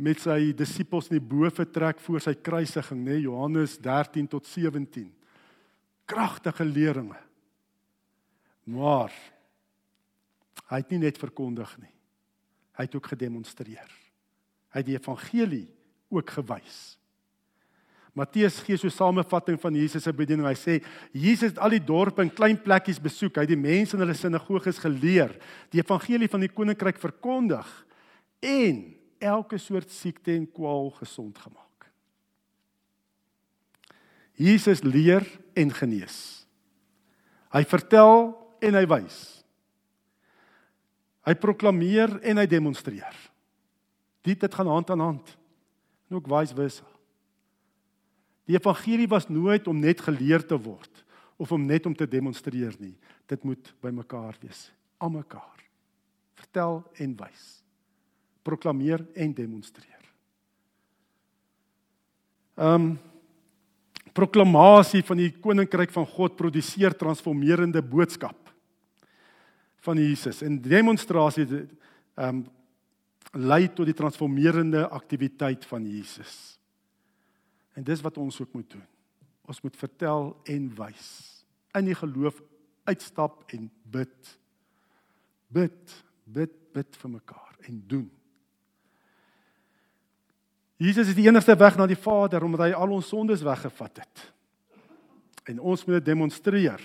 met 0.01 0.19
sy 0.23 0.51
disippels 0.57 1.11
in 1.11 1.19
die 1.21 1.29
bo 1.31 1.47
vertrek 1.55 2.01
voor 2.03 2.25
sy 2.25 2.35
kruisiging, 2.35 3.05
nê, 3.05 3.21
Johannes 3.29 3.77
13 3.85 4.27
tot 4.33 4.49
17. 4.49 5.07
Kragtige 6.11 6.67
leringe. 6.67 7.19
Maar 8.71 9.15
hy 10.71 10.79
het 10.81 10.95
nie 10.95 11.05
net 11.05 11.19
verkondig 11.21 11.77
nie. 11.79 11.93
Hy 12.79 12.89
het 12.89 12.97
ook 12.97 13.13
gedemonstreer. 13.13 13.93
Hy 14.73 14.83
het 14.83 14.89
die 14.89 14.99
evangelie 14.99 15.69
ook 16.11 16.31
gewys. 16.31 17.01
Matteus 18.13 18.59
gee 18.67 18.77
so 18.77 18.87
'n 18.87 18.91
samevatting 18.91 19.61
van 19.61 19.75
Jesus 19.75 20.03
se 20.03 20.13
bediening. 20.13 20.47
Hy 20.47 20.55
sê 20.55 20.85
Jesus 21.13 21.51
het 21.51 21.59
al 21.59 21.71
die 21.71 21.85
dorpe 21.85 22.23
en 22.23 22.35
klein 22.35 22.61
plekkies 22.61 23.01
besoek. 23.01 23.37
Hy 23.37 23.41
het 23.41 23.49
die 23.49 23.57
mense 23.57 23.97
in 23.97 24.03
hulle 24.03 24.15
sinagoges 24.15 24.79
geleer, 24.79 25.37
die 25.71 25.81
evangelie 25.81 26.29
van 26.29 26.41
die 26.41 26.49
koninkryk 26.49 26.99
verkondig 26.99 27.87
en 28.41 28.97
elke 29.19 29.59
soort 29.59 29.91
siekte 29.91 30.33
en 30.33 30.51
kwaal 30.51 30.91
gesond 30.91 31.39
gemaak. 31.39 31.91
Jesus 34.35 34.83
leer 34.83 35.27
en 35.55 35.71
genees. 35.71 36.47
Hy 37.53 37.65
vertel 37.65 38.35
en 38.61 38.75
hy 38.75 38.87
wys. 38.87 39.45
Hy 41.27 41.35
proklameer 41.35 42.21
en 42.23 42.37
hy 42.37 42.47
demonstreer. 42.47 43.17
Dit 44.23 44.41
dit 44.41 44.55
gaan 44.55 44.67
hand 44.67 44.91
aan 44.91 45.01
hand. 45.01 45.40
En 46.11 46.19
ook 46.19 46.29
vice 46.29 46.55
versa. 46.55 46.85
Die 48.51 48.59
evangelie 48.59 49.09
was 49.09 49.29
nooit 49.31 49.69
om 49.71 49.79
net 49.79 50.03
geleer 50.03 50.43
te 50.47 50.59
word 50.59 51.05
of 51.41 51.53
om 51.55 51.63
net 51.65 51.87
om 51.87 51.95
te 51.97 52.09
demonstreer 52.09 52.75
nie. 52.83 52.97
Dit 53.31 53.47
moet 53.47 53.71
by 53.81 53.95
mekaar 53.95 54.37
wees, 54.43 54.69
aan 54.99 55.15
mekaar. 55.15 55.63
Vertel 56.35 56.83
en 56.99 57.15
wys 57.17 57.61
proklameer 58.43 59.05
en 59.15 59.35
demonstreer. 59.37 60.03
Um 62.57 62.97
proklamasie 64.17 65.05
van 65.07 65.21
die 65.21 65.31
koninkryk 65.39 65.93
van 65.95 66.07
God 66.17 66.35
produseer 66.35 66.97
transformerende 66.99 67.79
boodskap 67.79 68.49
van 69.87 70.01
Jesus 70.03 70.41
en 70.43 70.57
demonstrasie 70.61 71.47
um 72.19 72.43
lei 73.39 73.69
tot 73.73 73.87
die 73.87 73.97
transformerende 73.97 74.89
aktiwiteit 74.89 75.65
van 75.71 75.87
Jesus. 75.87 76.59
En 77.79 77.85
dis 77.87 78.03
wat 78.03 78.19
ons 78.19 78.41
ook 78.41 78.53
moet 78.53 78.71
doen. 78.71 78.87
Ons 79.47 79.61
moet 79.63 79.77
vertel 79.77 80.33
en 80.45 80.71
wys. 80.79 81.11
In 81.79 81.87
die 81.91 81.95
geloof 81.95 82.41
uitstap 82.91 83.45
en 83.55 83.71
bid. 83.83 84.33
Bid, 85.51 85.95
bid, 86.25 86.57
bid 86.75 86.99
vir 87.03 87.11
mekaar 87.11 87.57
en 87.67 87.83
doen. 87.87 88.09
Jesus 90.81 91.11
is 91.11 91.17
die 91.19 91.27
enigste 91.29 91.55
weg 91.61 91.77
na 91.77 91.85
die 91.87 91.99
Vader 91.99 92.45
omdat 92.47 92.65
hy 92.65 92.71
al 92.73 92.95
ons 92.97 93.11
sondes 93.13 93.43
weggevat 93.45 94.01
het. 94.01 94.23
En 95.51 95.61
ons 95.61 95.83
moet 95.85 95.99
dit 95.99 96.09
demonstreer. 96.09 96.81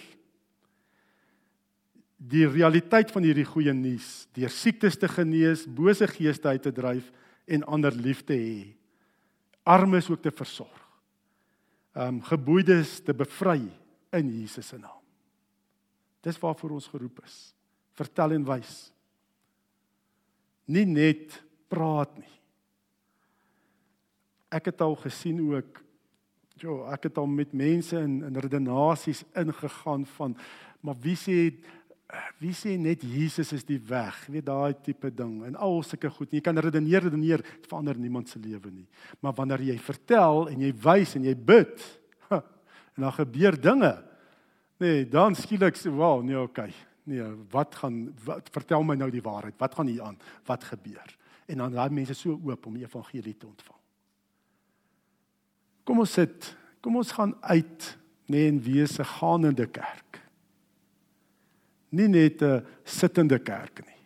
Die 2.16 2.46
realiteit 2.48 3.12
van 3.12 3.26
hierdie 3.28 3.48
goeie 3.48 3.74
nuus, 3.76 4.26
deur 4.36 4.52
siektes 4.52 4.98
te 4.98 5.10
genees, 5.12 5.66
bose 5.68 6.08
geeste 6.08 6.48
uit 6.48 6.64
te 6.64 6.72
dryf 6.72 7.12
en 7.46 7.66
ander 7.68 7.94
lief 7.94 8.24
te 8.26 8.38
hê. 8.38 8.74
Armes 9.68 10.10
ook 10.10 10.22
te 10.24 10.32
versorg. 10.32 10.82
Um 11.96 12.22
geboeides 12.24 13.00
te 13.04 13.14
bevry 13.16 13.62
in 14.16 14.32
Jesus 14.32 14.68
se 14.68 14.80
naam. 14.80 15.02
Dis 16.26 16.40
waarvoor 16.42 16.78
ons 16.78 16.90
geroep 16.92 17.22
is. 17.24 17.54
Vertel 17.96 18.36
en 18.36 18.46
wys. 18.48 18.74
Nie 20.66 20.86
net 20.90 21.38
praat 21.72 22.18
nie. 22.18 22.36
Ek 24.56 24.72
het 24.72 24.82
al 24.82 24.96
gesien 25.06 25.42
ook 25.52 25.82
Jo, 26.56 26.86
ek 26.88 27.10
het 27.10 27.18
al 27.20 27.26
met 27.28 27.52
mense 27.52 27.98
in 28.00 28.22
in 28.24 28.38
redenasies 28.40 29.26
ingegaan 29.36 30.06
van 30.16 30.38
maar 30.80 30.96
wie 31.04 31.18
sê 31.20 31.52
wie 32.40 32.54
sê 32.54 32.76
net 32.78 33.04
Jesus 33.04 33.52
is 33.56 33.66
die 33.68 33.80
weg? 33.80 34.18
Weet 34.32 34.46
daai 34.48 34.74
tipe 34.84 35.12
ding 35.14 35.44
en 35.48 35.56
al 35.56 35.82
sulke 35.84 36.10
goed. 36.10 36.32
Jy 36.34 36.42
kan 36.44 36.58
redeneer 36.58 37.04
redeneer, 37.08 37.44
dit 37.44 37.70
verander 37.70 37.98
niemand 38.00 38.30
se 38.30 38.40
lewe 38.40 38.72
nie. 38.72 38.88
Maar 39.20 39.36
wanneer 39.38 39.64
jy 39.72 39.78
vertel 39.80 40.50
en 40.52 40.66
jy 40.66 40.72
wys 40.86 41.16
en 41.16 41.28
jy 41.30 41.36
bid 41.36 41.86
en 42.96 43.08
dan 43.08 43.16
gebeur 43.20 43.60
dinge. 43.62 43.94
Nee, 44.84 45.06
dan 45.08 45.36
skielik 45.36 45.78
sê, 45.80 45.90
"Wow, 45.90 46.24
nee, 46.24 46.40
okay. 46.40 46.74
Nee, 47.06 47.24
wat 47.52 47.76
gaan 47.76 48.14
wat, 48.26 48.50
vertel 48.52 48.84
my 48.84 48.96
nou 48.96 49.10
die 49.12 49.24
waarheid? 49.24 49.56
Wat 49.58 49.76
gaan 49.76 49.88
hier 49.88 50.04
aan? 50.04 50.18
Wat 50.46 50.64
gebeur?" 50.64 51.18
En 51.48 51.58
dan 51.58 51.72
daai 51.72 51.90
mense 51.90 52.14
so 52.14 52.40
oop 52.44 52.66
om 52.66 52.74
die 52.74 52.84
evangelie 52.84 53.38
te 53.38 53.48
ontvang. 53.48 53.80
Kom 55.84 56.00
ons 56.00 56.14
sit. 56.14 56.56
Kom 56.82 56.96
ons 56.96 57.12
gaan 57.12 57.36
uit 57.42 57.98
nê 58.26 58.38
nee, 58.38 58.48
en 58.50 58.62
wees 58.62 58.98
'n 59.00 59.06
gaanende 59.06 59.68
kerk. 59.68 60.25
Nie 61.90 62.08
net 62.08 62.42
'n 62.42 62.66
sittende 62.84 63.40
kerk 63.40 63.86
nie, 63.86 64.06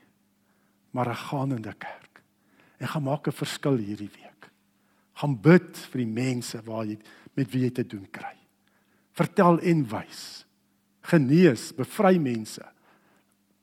maar 0.92 1.10
'n 1.10 1.16
gaanende 1.16 1.74
kerk. 1.74 2.22
En 2.78 2.88
gaan 2.88 3.04
maak 3.04 3.28
'n 3.28 3.32
verskil 3.32 3.78
hierdie 3.78 4.12
week. 4.12 4.50
Gaan 5.14 5.42
bid 5.42 5.78
vir 5.78 6.00
die 6.00 6.14
mense 6.14 6.62
waar 6.64 6.86
jy 6.86 6.98
met 7.34 7.52
wie 7.52 7.64
jy 7.64 7.72
te 7.72 7.88
doen 7.88 8.08
kry. 8.12 8.36
Vertel 9.12 9.60
en 9.60 9.88
wys. 9.88 10.46
Genees, 11.02 11.76
bevry 11.76 12.18
mense. 12.18 12.66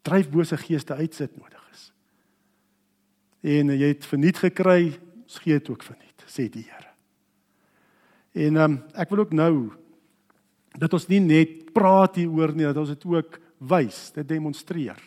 Dryf 0.02 0.30
bose 0.30 0.56
geeste 0.56 0.94
uit 0.94 1.14
sit 1.14 1.36
nodig 1.36 1.68
is. 1.72 1.92
En 3.40 3.68
jy 3.68 3.88
het 3.88 4.06
verniet 4.06 4.38
gekry, 4.38 4.98
gee 5.26 5.58
dit 5.58 5.70
ook 5.70 5.82
verniet, 5.82 6.24
sê 6.26 6.48
die 6.50 6.62
Here. 6.62 6.92
En 8.36 8.56
um, 8.56 8.76
ek 8.94 9.10
wil 9.10 9.24
ook 9.24 9.32
nou 9.32 9.72
dat 10.76 10.92
ons 10.92 11.06
nie 11.08 11.22
net 11.24 11.72
praat 11.72 12.18
hieroor 12.20 12.52
nie, 12.54 12.66
dat 12.68 12.76
ons 12.76 12.92
dit 12.92 13.06
ook 13.08 13.38
wys, 13.58 14.12
dit 14.12 14.28
demonstreer. 14.28 15.00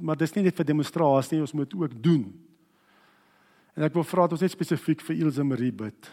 Maar 0.00 0.16
dis 0.16 0.34
nie 0.34 0.46
net 0.46 0.56
vir 0.56 0.64
demonstrasie 0.64 1.36
nie, 1.36 1.44
ons 1.44 1.52
moet 1.56 1.74
ook 1.74 1.96
doen. 2.02 2.24
En 3.76 3.84
ek 3.84 3.94
wil 3.94 4.06
vra 4.08 4.24
dat 4.24 4.38
ons 4.38 4.44
net 4.46 4.54
spesifiek 4.54 5.02
vir 5.04 5.18
Ilse 5.20 5.44
Marie 5.44 5.72
bid. 5.72 6.08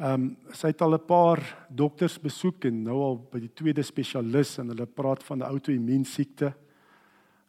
Ehm 0.00 0.14
um, 0.14 0.30
sy 0.50 0.72
het 0.72 0.80
al 0.82 0.96
'n 0.96 1.06
paar 1.06 1.40
dokters 1.70 2.18
besoek 2.18 2.64
en 2.64 2.82
nou 2.82 2.98
al 3.02 3.16
by 3.30 3.38
die 3.38 3.52
tweede 3.54 3.82
spesialis 3.82 4.58
en 4.58 4.68
hulle 4.68 4.86
praat 4.86 5.22
van 5.22 5.38
'n 5.38 5.50
outoimmuun 5.52 6.04
siekte. 6.04 6.54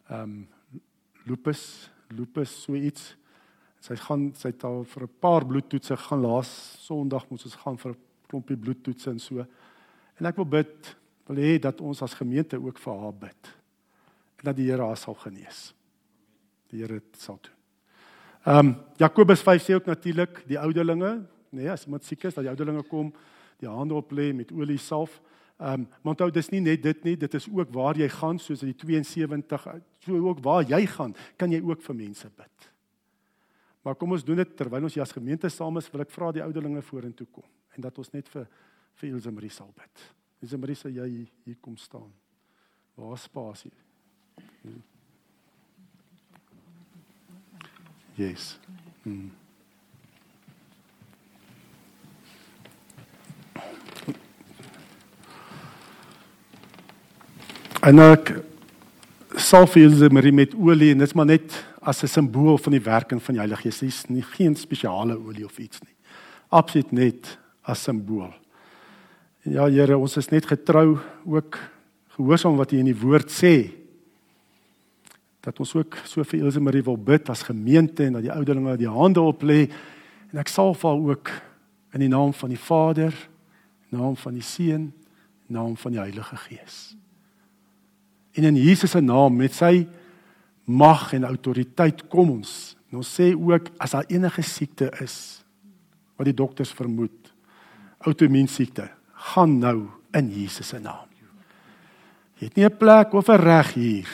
Ehm 0.09 0.21
um, 0.21 0.47
lupus, 1.25 1.89
lupus 2.09 2.63
so 2.63 2.75
iets. 2.75 3.15
Sy 3.79 3.95
gaan 3.95 4.33
sy 4.35 4.49
het 4.49 4.63
al 4.63 4.83
vir 4.83 5.03
'n 5.03 5.19
paar 5.19 5.45
bloedtoetse 5.45 5.97
gaan 5.97 6.21
laas 6.21 6.51
Sondag 6.85 7.29
moet 7.29 7.43
ons 7.43 7.55
gaan 7.55 7.77
vir 7.77 7.91
'n 7.91 7.97
klompie 8.27 8.57
bloedtoetse 8.57 9.09
en 9.09 9.19
so. 9.19 9.45
En 10.19 10.25
ek 10.25 10.35
wil 10.35 10.45
bid 10.45 10.95
wil 11.25 11.41
hê 11.41 11.57
dat 11.61 11.81
ons 11.81 12.01
as 12.05 12.13
gemeente 12.13 12.57
ook 12.61 12.79
vir 12.81 12.99
haar 13.01 13.15
bid. 13.25 13.51
En 14.41 14.49
dat 14.51 14.57
die 14.57 14.69
Here 14.69 14.85
haar 14.85 14.97
sal 14.97 15.17
genees. 15.19 15.73
Die 16.69 16.81
Here 16.83 17.01
sal 17.17 17.39
doen. 17.41 17.55
Ehm 18.45 18.67
um, 18.67 18.75
Jakobus 18.97 19.41
5 19.41 19.63
sê 19.63 19.73
ook 19.73 19.87
natuurlik 19.89 20.43
die 20.47 20.59
ouderlinge, 20.59 21.25
nee, 21.49 21.71
as 21.71 21.85
iemand 21.85 22.03
siek 22.05 22.23
is, 22.23 22.33
dat 22.33 22.43
die 22.45 22.51
ouderlinge 22.51 22.83
kom, 22.85 23.09
die 23.57 23.69
hande 23.69 23.95
op 23.97 24.11
lê 24.13 24.33
met 24.33 24.51
olie 24.51 24.77
salf. 24.77 25.21
Ehm 25.57 25.81
um, 25.81 25.87
maar 26.01 26.13
onthou 26.13 26.29
dis 26.31 26.51
nie 26.53 26.61
net 26.61 26.83
dit 26.83 27.03
nie, 27.03 27.15
dit 27.17 27.33
is 27.33 27.47
ook 27.49 27.73
waar 27.73 27.97
jy 27.97 28.09
gaan 28.09 28.39
soos 28.39 28.61
die 28.61 28.75
72 28.75 29.67
so 30.05 30.19
ook 30.27 30.43
waar 30.45 30.63
jy 30.63 30.85
gaan, 30.85 31.15
kan 31.37 31.51
jy 31.51 31.61
ook 31.63 31.81
vir 31.81 31.95
mense 31.95 32.29
bid. 32.29 32.69
Maar 33.81 33.95
kom 33.95 34.11
ons 34.11 34.23
doen 34.25 34.35
dit 34.35 34.55
terwyl 34.57 34.83
ons 34.83 34.93
hier 34.93 35.03
as 35.03 35.13
gemeente 35.13 35.49
saam 35.49 35.77
is, 35.77 35.89
wil 35.93 36.01
ek 36.01 36.13
vra 36.13 36.31
die 36.31 36.43
ouderlinge 36.43 36.81
vorentoe 36.81 37.27
kom 37.31 37.49
en 37.75 37.81
dat 37.81 37.97
ons 37.97 38.13
net 38.13 38.29
vir 38.29 38.45
vir 38.95 39.09
Ilse 39.09 39.31
Marie 39.31 39.51
sal 39.51 39.73
bid. 39.75 40.05
Ilse 40.41 40.57
Marie 40.57 40.75
sê 40.75 40.91
jy 40.93 41.07
hier 41.45 41.57
kom 41.61 41.77
staan. 41.77 42.11
Waar 42.95 43.17
spasie? 43.17 43.71
Yes. 48.15 48.59
Hmm. 49.03 49.31
En 57.85 57.99
ek 58.01 58.31
sal 59.37 59.67
vir 59.69 59.83
Ilse 59.85 60.07
Marie 60.09 60.33
met 60.33 60.55
olie 60.57 60.93
en 60.93 61.03
dit's 61.03 61.13
maar 61.13 61.27
net 61.29 61.53
as 61.81 62.03
'n 62.03 62.07
simbool 62.07 62.57
van 62.57 62.71
die 62.71 62.81
werking 62.81 63.21
van 63.21 63.33
die 63.35 63.41
Heilige 63.41 63.61
Gees. 63.61 63.79
Dis 63.79 64.05
nie 64.09 64.23
geen 64.23 64.55
spesiale 64.55 65.17
olie 65.17 65.45
of 65.45 65.59
iets 65.59 65.81
nie. 65.81 65.93
Absoluut 66.49 66.91
net 66.91 67.37
as 67.61 67.83
simbool. 67.83 68.33
Ja 69.45 69.67
Here, 69.69 69.93
ons 69.93 70.15
is 70.17 70.31
net 70.33 70.47
getrou 70.49 70.95
ook 71.29 71.59
gehoorsaam 72.15 72.55
wat 72.57 72.71
U 72.73 72.79
in 72.81 72.87
die 72.89 72.97
woord 72.97 73.29
sê. 73.29 73.69
Dat 75.45 75.59
ons 75.61 75.75
ook 75.77 75.99
so 76.09 76.25
vir 76.25 76.47
Elsə 76.47 76.63
Marie 76.65 76.81
wil 76.87 76.97
bid 76.97 77.29
as 77.29 77.43
gemeente 77.45 78.07
en 78.07 78.17
dat 78.17 78.25
die 78.25 78.33
ouderlinge 78.33 78.73
die 78.81 78.89
hande 78.89 79.21
op 79.21 79.45
lê 79.45 79.67
en 80.31 80.41
ek 80.41 80.49
sal 80.49 80.73
vir 80.73 80.97
ook 81.11 81.29
in 81.93 82.07
die 82.07 82.09
naam 82.09 82.33
van 82.33 82.55
die 82.55 82.59
Vader, 82.59 83.13
naam 83.93 84.17
van 84.17 84.33
die 84.33 84.43
Seun, 84.43 84.89
naam 85.45 85.77
van 85.77 85.93
die 85.93 86.01
Heilige 86.01 86.41
Gees. 86.47 86.79
En 88.33 88.49
in 88.49 88.57
Jesus 88.57 88.97
se 88.97 89.05
naam 89.05 89.37
met 89.37 89.53
sy 89.53 89.85
mag 90.65 91.11
en 91.13 91.29
autoriteit 91.29 92.07
kom 92.09 92.33
ons. 92.39 92.73
En 92.89 92.97
ons 93.05 93.15
sê 93.21 93.29
ook 93.37 93.69
as 93.77 93.93
daar 93.93 94.09
enige 94.09 94.41
siekte 94.41 94.89
is 95.05 95.45
wat 96.17 96.33
die 96.33 96.35
dokters 96.35 96.73
vermoed, 96.73 97.35
outoimmuun 98.09 98.49
siekte, 98.49 98.89
gaan 99.33 99.57
nou 99.59 99.87
in 100.15 100.29
Jesus 100.29 100.67
se 100.73 100.79
naam. 100.79 101.09
Jy 102.35 102.47
het 102.49 102.55
nie 102.55 102.65
'n 102.65 102.77
plek 102.77 103.13
of 103.13 103.29
'n 103.29 103.41
reg 103.41 103.73
hier 103.73 104.09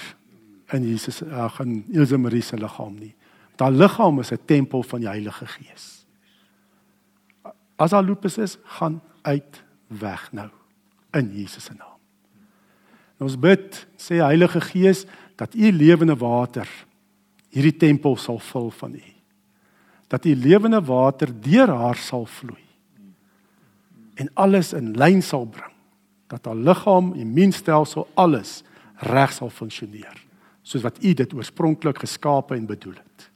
in 0.72 0.84
Jesus 0.84 1.24
ag 1.24 1.60
in 1.60 1.86
Elsa 1.94 2.18
Marie 2.18 2.42
se 2.42 2.58
liggaam 2.58 2.96
nie. 3.00 3.16
Daai 3.56 3.72
liggaam 3.72 4.20
is 4.20 4.32
'n 4.32 4.46
tempel 4.46 4.84
van 4.84 5.00
die 5.00 5.10
Heilige 5.10 5.46
Gees. 5.46 6.06
As 7.76 7.90
daar 7.90 8.04
lupus 8.04 8.38
is, 8.38 8.58
gaan 8.64 9.02
uit 9.22 9.64
weg 9.88 10.32
nou 10.32 10.50
in 11.14 11.32
Jesus 11.34 11.64
se 11.64 11.74
naam. 11.74 12.00
En 13.18 13.26
ons 13.26 13.40
bid, 13.40 13.88
sê 13.98 14.16
Heilige 14.16 14.62
Gees, 14.62 15.06
dat 15.36 15.56
u 15.56 15.72
lewende 15.72 16.16
water 16.16 16.68
hierdie 17.50 17.78
tempel 17.78 18.16
sal 18.16 18.40
vul 18.40 18.72
van 18.72 18.94
u. 18.94 19.04
Dat 20.08 20.26
u 20.26 20.36
lewende 20.36 20.82
water 20.82 21.42
deur 21.42 21.70
haar 21.70 21.96
sal 21.96 22.26
vloei. 22.26 22.71
En 24.16 24.30
alles 24.34 24.74
in 24.74 24.92
lyn 24.98 25.22
sal 25.22 25.46
bring. 25.46 25.74
Dat 26.28 26.46
haar 26.46 26.56
liggaam, 26.56 27.14
immuunstelsel, 27.14 28.08
alles 28.14 28.62
reg 28.96 29.34
sal 29.34 29.50
funksioneer 29.50 30.30
soos 30.62 30.86
wat 30.86 31.04
u 31.04 31.14
dit 31.14 31.34
oorspronklik 31.34 32.00
geskape 32.00 32.56
en 32.56 32.66
bedoel 32.66 32.96
het. 33.02 33.30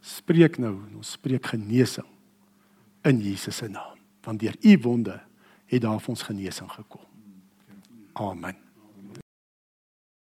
Spreek 0.00 0.58
nou, 0.62 0.74
ons 0.96 1.16
spreek 1.18 1.52
genesing 1.52 2.06
in 3.06 3.20
Jesus 3.22 3.56
se 3.56 3.68
naam. 3.68 3.98
Want 4.26 4.40
deur 4.40 4.56
u 4.60 4.78
wonde 4.82 5.20
het 5.66 5.82
daar 5.82 6.00
vir 6.00 6.14
ons 6.14 6.22
genesing 6.26 6.70
gekom. 6.70 7.04
Amen. 8.12 8.65